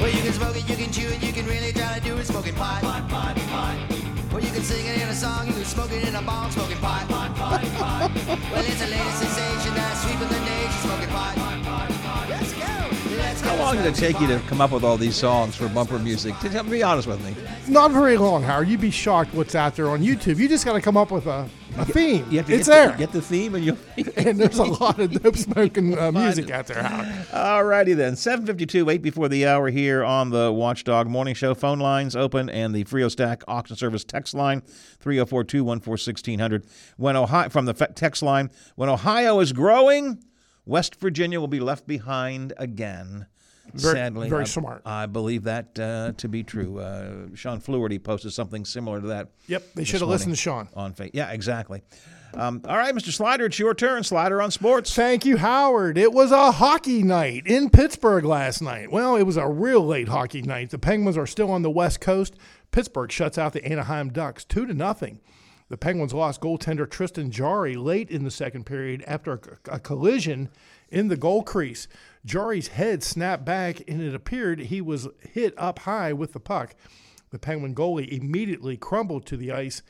[0.00, 2.16] Well, you can smoke it, you can chew it, you can really try to do
[2.16, 2.80] it smoking pot.
[2.80, 3.07] Pot, pot, pot.
[4.58, 6.50] Well, you can sing it in a song, you can smoke it in a bong,
[6.50, 7.08] smoking pot.
[7.08, 8.10] Pot, pot, pot.
[8.26, 11.36] well, it's the latest sensation that's sweeping the nation, smoking pot.
[11.36, 12.28] Pot, pot, pot.
[12.28, 13.16] Let's go!
[13.16, 13.48] Let's go!
[13.50, 16.00] How long did it take you to come up with all these songs for bumper
[16.00, 16.36] music?
[16.40, 17.36] To be honest with me.
[17.68, 18.66] Not very long, Howard.
[18.66, 20.38] You'd be shocked what's out there on YouTube.
[20.38, 21.48] You just got to come up with a,
[21.80, 22.26] a theme.
[22.30, 22.90] You have to it's get there.
[22.92, 23.78] The, get the theme and you'll.
[24.16, 27.06] and there's a lot of dope smoking uh, music out there, Howard.
[27.28, 31.54] Alrighty then, 752, eight before the hour here on the Watchdog Morning Show.
[31.54, 34.62] Phone lines open and the Frio Stack Auction Service text line,
[35.04, 36.64] 304-214-1600.
[36.96, 40.22] When Ohio, from the text line, when Ohio is growing,
[40.64, 43.26] West Virginia will be left behind again.
[43.74, 44.82] Very- Sadly, very I, smart.
[44.86, 46.78] I believe that uh, to be true.
[46.78, 49.28] Uh, Shawn Fluharty posted something similar to that.
[49.46, 50.68] Yep, they should have listened to Shawn.
[50.74, 51.10] on Facebook.
[51.14, 51.82] Yeah, exactly.
[52.34, 53.10] Um, all right, Mr.
[53.10, 54.04] Slider, it's your turn.
[54.04, 54.94] Slider on sports.
[54.94, 55.96] Thank you, Howard.
[55.96, 58.92] It was a hockey night in Pittsburgh last night.
[58.92, 60.68] Well, it was a real late hockey night.
[60.70, 62.34] The Penguins are still on the West Coast.
[62.70, 65.20] Pittsburgh shuts out the Anaheim Ducks two to nothing.
[65.70, 69.32] The Penguins lost goaltender Tristan Jarry late in the second period after
[69.66, 70.50] a, a collision
[70.90, 71.88] in the goal crease.
[72.28, 76.74] Jarry's head snapped back, and it appeared he was hit up high with the puck.
[77.30, 79.80] The Penguin goalie immediately crumbled to the ice,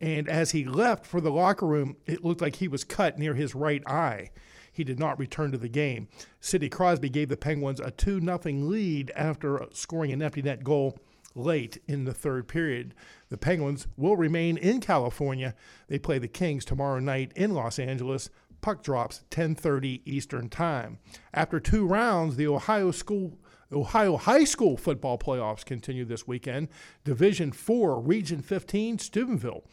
[0.00, 3.34] and as he left for the locker room, it looked like he was cut near
[3.34, 4.30] his right eye.
[4.72, 6.08] He did not return to the game.
[6.40, 10.98] Sidney Crosby gave the Penguins a 2 0 lead after scoring an empty net goal
[11.36, 12.94] late in the third period.
[13.28, 15.54] The Penguins will remain in California.
[15.86, 18.28] They play the Kings tomorrow night in Los Angeles.
[18.60, 20.98] Puck drops 10:30 Eastern Time.
[21.32, 23.38] After two rounds, the Ohio School
[23.72, 26.68] Ohio High School football playoffs continue this weekend.
[27.04, 29.64] Division 4, Region 15, Steubenville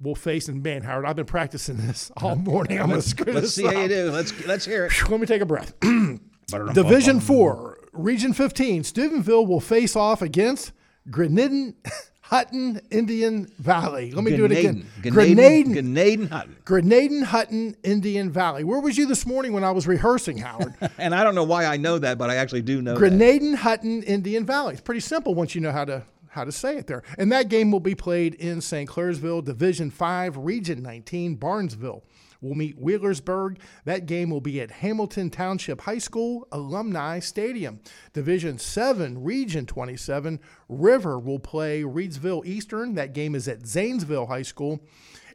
[0.00, 2.78] will face in man Howard, I've been practicing this all morning.
[2.80, 4.10] I'm going to Let's- screw let's this see how you do.
[4.10, 4.92] Let's let's hear it.
[5.10, 5.74] Let me take a breath.
[6.74, 10.72] Division 4, Region 15, Steubenville will face off against
[11.10, 11.74] Grenadin
[12.26, 14.10] Hutton Indian Valley.
[14.10, 14.84] Let me do it again.
[15.00, 16.56] Grenadin, Grenadin Hutton.
[16.64, 18.64] Grenadin Hutton Indian Valley.
[18.64, 20.74] Where was you this morning when I was rehearsing, Howard?
[20.98, 22.98] And I don't know why I know that, but I actually do know that.
[22.98, 24.72] Grenadin Hutton Indian Valley.
[24.72, 27.04] It's pretty simple once you know how to how to say it there.
[27.16, 28.90] And that game will be played in St.
[28.90, 32.02] Clairsville, Division 5, Region 19, Barnesville.
[32.40, 33.58] We'll meet Wheelersburg.
[33.84, 37.80] That game will be at Hamilton Township High School Alumni Stadium.
[38.12, 42.94] Division 7, Region 27, River will play Reedsville Eastern.
[42.94, 44.80] That game is at Zanesville High School.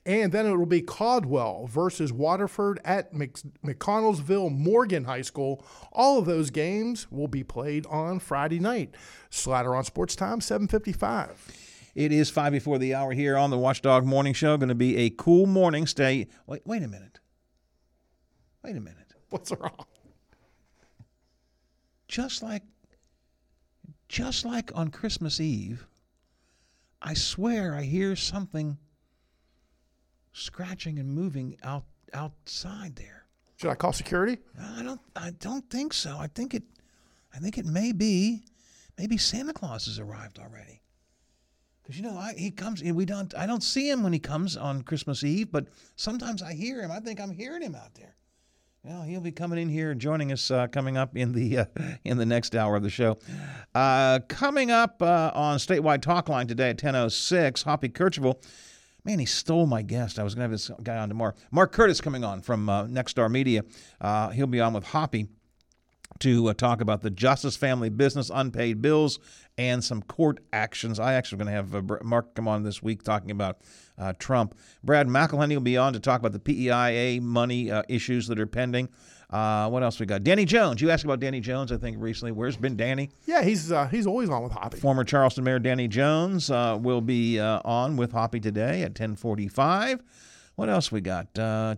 [0.06, 5.64] And then it will be Caldwell versus Waterford at Mc- McConnelsville Morgan High School.
[5.92, 8.96] All of those games will be played on Friday night.
[9.30, 11.61] Slatter on Sports Time, 755.
[11.94, 14.56] It is five before the hour here on the Watchdog Morning Show.
[14.58, 15.86] Going to be a cool morning.
[15.86, 16.28] Stay.
[16.48, 17.20] Wait, wait a minute.
[18.64, 19.14] Wait a minute.
[19.30, 19.86] What's wrong?
[22.08, 22.64] Just like,
[24.08, 25.88] just like on Christmas Eve,
[27.02, 28.78] I swear I hear something
[30.34, 33.26] scratching and moving out outside there.
[33.58, 34.38] Should I call security?
[34.60, 35.00] I don't.
[35.16, 36.18] I don't think so.
[36.20, 36.64] I think it.
[37.34, 38.44] I think it may be.
[38.98, 40.82] Maybe Santa Claus has arrived already.
[41.92, 42.82] Because you know, I, he comes.
[42.82, 43.36] We don't.
[43.36, 45.68] I don't see him when he comes on Christmas Eve, but
[45.98, 46.90] sometimes I hear him.
[46.90, 48.16] I think I'm hearing him out there.
[48.82, 51.66] Well, he'll be coming in here and joining us uh, coming up in the uh,
[52.06, 53.18] in the next hour of the show.
[53.76, 58.42] Uh, coming up uh, on statewide talk line today at 10:06, Hoppy Kercheval.
[59.04, 60.18] Man, he stole my guest.
[60.18, 61.34] I was going to have this guy on tomorrow.
[61.52, 63.66] Mark Curtis coming on from uh, Nexstar Media.
[64.00, 65.28] Uh, he'll be on with Hoppy
[66.22, 69.20] to uh, talk about the Justice Family Business, unpaid bills,
[69.58, 71.00] and some court actions.
[71.00, 73.60] I actually going to have uh, Mark come on this week talking about
[73.98, 74.56] uh, Trump.
[74.84, 78.48] Brad McElhinny will be on to talk about the PEIA money uh, issues that are
[78.48, 78.90] pending.
[79.32, 80.24] Uh, what else we got?
[80.24, 80.82] Danny Jones.
[80.82, 82.34] You asked about Danny Jones, I think, recently.
[82.34, 83.10] Where's been Danny?
[83.26, 84.78] Yeah, he's uh, he's always on with Hoppy.
[84.80, 90.04] Former Charleston Mayor Danny Jones uh, will be uh, on with Hoppy today at 1045.
[90.62, 91.40] What else we got?
[91.40, 91.74] Uh,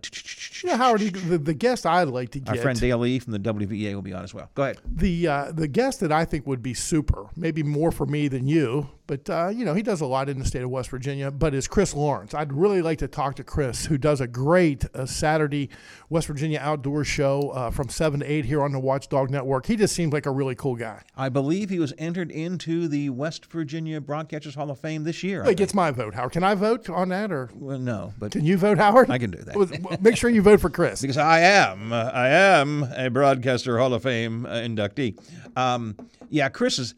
[0.62, 2.54] You know, Howard, the, the guest I'd like to get.
[2.54, 4.50] our friend Dale Lee from the WVA will be on as well.
[4.54, 4.78] Go ahead.
[4.86, 8.46] The uh, the guest that I think would be super, maybe more for me than
[8.46, 11.30] you, but uh, you know he does a lot in the state of West Virginia.
[11.30, 12.34] But is Chris Lawrence?
[12.34, 15.68] I'd really like to talk to Chris, who does a great uh, Saturday
[16.08, 19.66] West Virginia outdoor show uh, from seven to eight here on the Watchdog Network.
[19.66, 21.02] He just seems like a really cool guy.
[21.16, 25.44] I believe he was entered into the West Virginia Broadcasters Hall of Fame this year.
[25.44, 26.32] It gets my vote, Howard.
[26.32, 29.10] Can I vote on that, or Well, no, but can you vote, Howard?
[29.10, 30.00] I can do that.
[30.00, 31.00] Make sure you vote for Chris.
[31.00, 35.18] because I am uh, I am a Broadcaster Hall of Fame uh, inductee.
[35.56, 35.96] Um,
[36.30, 36.94] yeah, Chris is.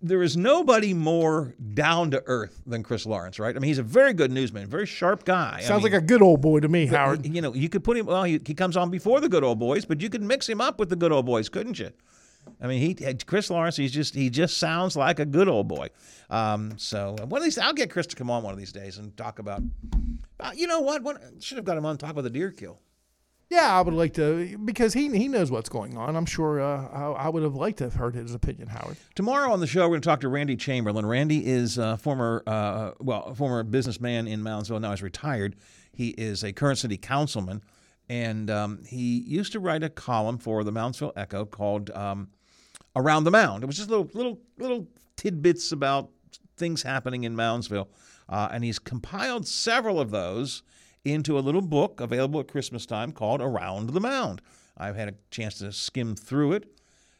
[0.00, 3.56] There is nobody more down to earth than Chris Lawrence, right?
[3.56, 5.60] I mean, he's a very good newsman, very sharp guy.
[5.62, 7.26] Sounds like a good old boy to me, Howard.
[7.26, 8.06] You know, you could put him.
[8.06, 10.60] Well, he, he comes on before the good old boys, but you could mix him
[10.60, 11.90] up with the good old boys, couldn't you?
[12.60, 13.76] I mean, he Chris Lawrence.
[13.76, 15.88] He's just he just sounds like a good old boy.
[16.30, 18.98] Um, so one of these, I'll get Chris to come on one of these days
[18.98, 19.62] and talk about.
[20.40, 21.02] Uh, you know what?
[21.02, 22.78] One, should have got him on to talk about the deer kill.
[23.50, 26.16] Yeah, I would like to because he he knows what's going on.
[26.16, 28.98] I'm sure uh, I, I would have liked to have heard his opinion, Howard.
[29.14, 31.06] Tomorrow on the show, we're going to talk to Randy Chamberlain.
[31.06, 34.80] Randy is a former, uh, well, former businessman in Moundsville.
[34.80, 35.56] Now he's retired.
[35.92, 37.62] He is a current city councilman,
[38.10, 42.28] and um, he used to write a column for the Moundsville Echo called um,
[42.96, 44.86] "Around the Mound." It was just little, little, little
[45.16, 46.10] tidbits about
[46.58, 47.88] things happening in Moundsville,
[48.28, 50.62] uh, and he's compiled several of those
[51.04, 54.40] into a little book available at Christmas time called "Around the Mound."
[54.76, 56.78] I've had a chance to skim through it.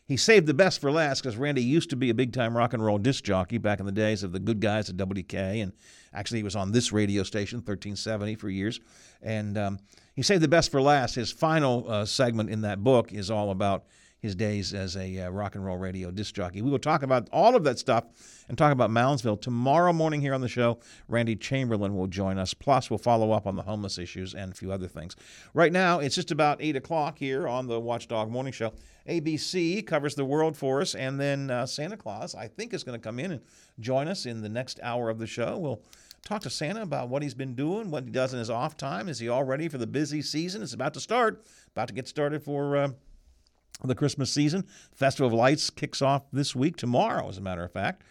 [0.09, 2.73] He saved the best for last because Randy used to be a big time rock
[2.73, 5.35] and roll disc jockey back in the days of the good guys at WK.
[5.35, 5.73] And
[6.15, 8.81] actually, he was on this radio station, 1370, for years.
[9.21, 9.79] And um,
[10.15, 11.15] he saved the best for last.
[11.15, 13.85] His final uh, segment in that book is all about
[14.21, 16.61] his days as a uh, rock and roll radio disc jockey.
[16.61, 18.05] We will talk about all of that stuff
[18.49, 20.81] and talk about Moundsville tomorrow morning here on the show.
[21.07, 22.53] Randy Chamberlain will join us.
[22.53, 25.15] Plus, we'll follow up on the homeless issues and a few other things.
[25.55, 28.73] Right now, it's just about 8 o'clock here on the Watchdog Morning Show.
[29.09, 32.99] ABC covers the world for us, and then uh, Santa Claus, I think, is going
[32.99, 33.41] to come in and
[33.81, 35.57] join us in the next hour of the show.
[35.57, 35.81] We'll
[36.27, 39.09] talk to Santa about what he's been doing, what he does in his off time.
[39.09, 40.63] Is he all ready for the busy season?
[40.63, 42.77] It's about to start, about to get started for.
[42.77, 42.89] Uh,
[43.85, 44.67] the Christmas season.
[44.93, 48.03] Festival of Lights kicks off this week, tomorrow, as a matter of fact.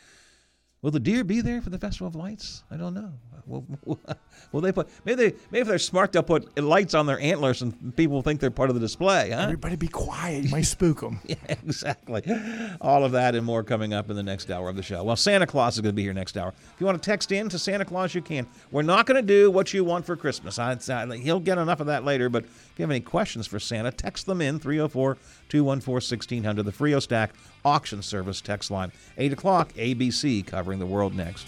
[0.82, 2.64] Will the deer be there for the Festival of Lights?
[2.70, 3.12] I don't know.
[3.48, 3.66] Will,
[4.52, 7.62] will they put maybe they maybe if they're smart they'll put lights on their antlers
[7.62, 9.44] and people think they're part of the display, huh?
[9.44, 10.44] Everybody be quiet.
[10.44, 11.20] You might spook them.
[11.26, 12.24] yeah, exactly.
[12.82, 15.04] All of that and more coming up in the next hour of the show.
[15.04, 16.50] Well, Santa Claus is going to be here next hour.
[16.50, 18.46] If you want to text in to Santa Claus, you can.
[18.72, 20.60] We're not going to do what you want for Christmas.
[20.60, 22.46] I, I, he'll get enough of that later, but
[22.78, 25.18] if you have any questions for Santa, text them in 304
[25.50, 27.34] 214 1600, the Frio Stack
[27.66, 28.92] auction service text line.
[29.18, 31.48] 8 o'clock, ABC covering the world next.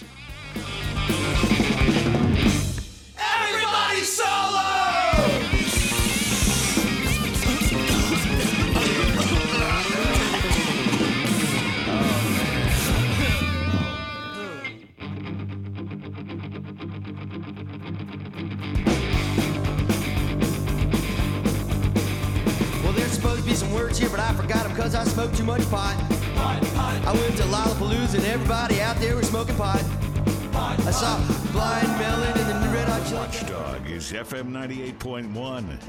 [23.60, 25.98] Some words here, but I forgot them because I smoked too much pot.
[26.38, 29.84] I went to Lollapalooza and everybody out there was smoking pot.
[30.54, 31.18] I saw
[31.52, 35.34] Blind Melon and the Red Hot Watchdog is FM 98.1,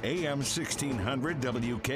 [0.02, 1.88] AM 1600 WK.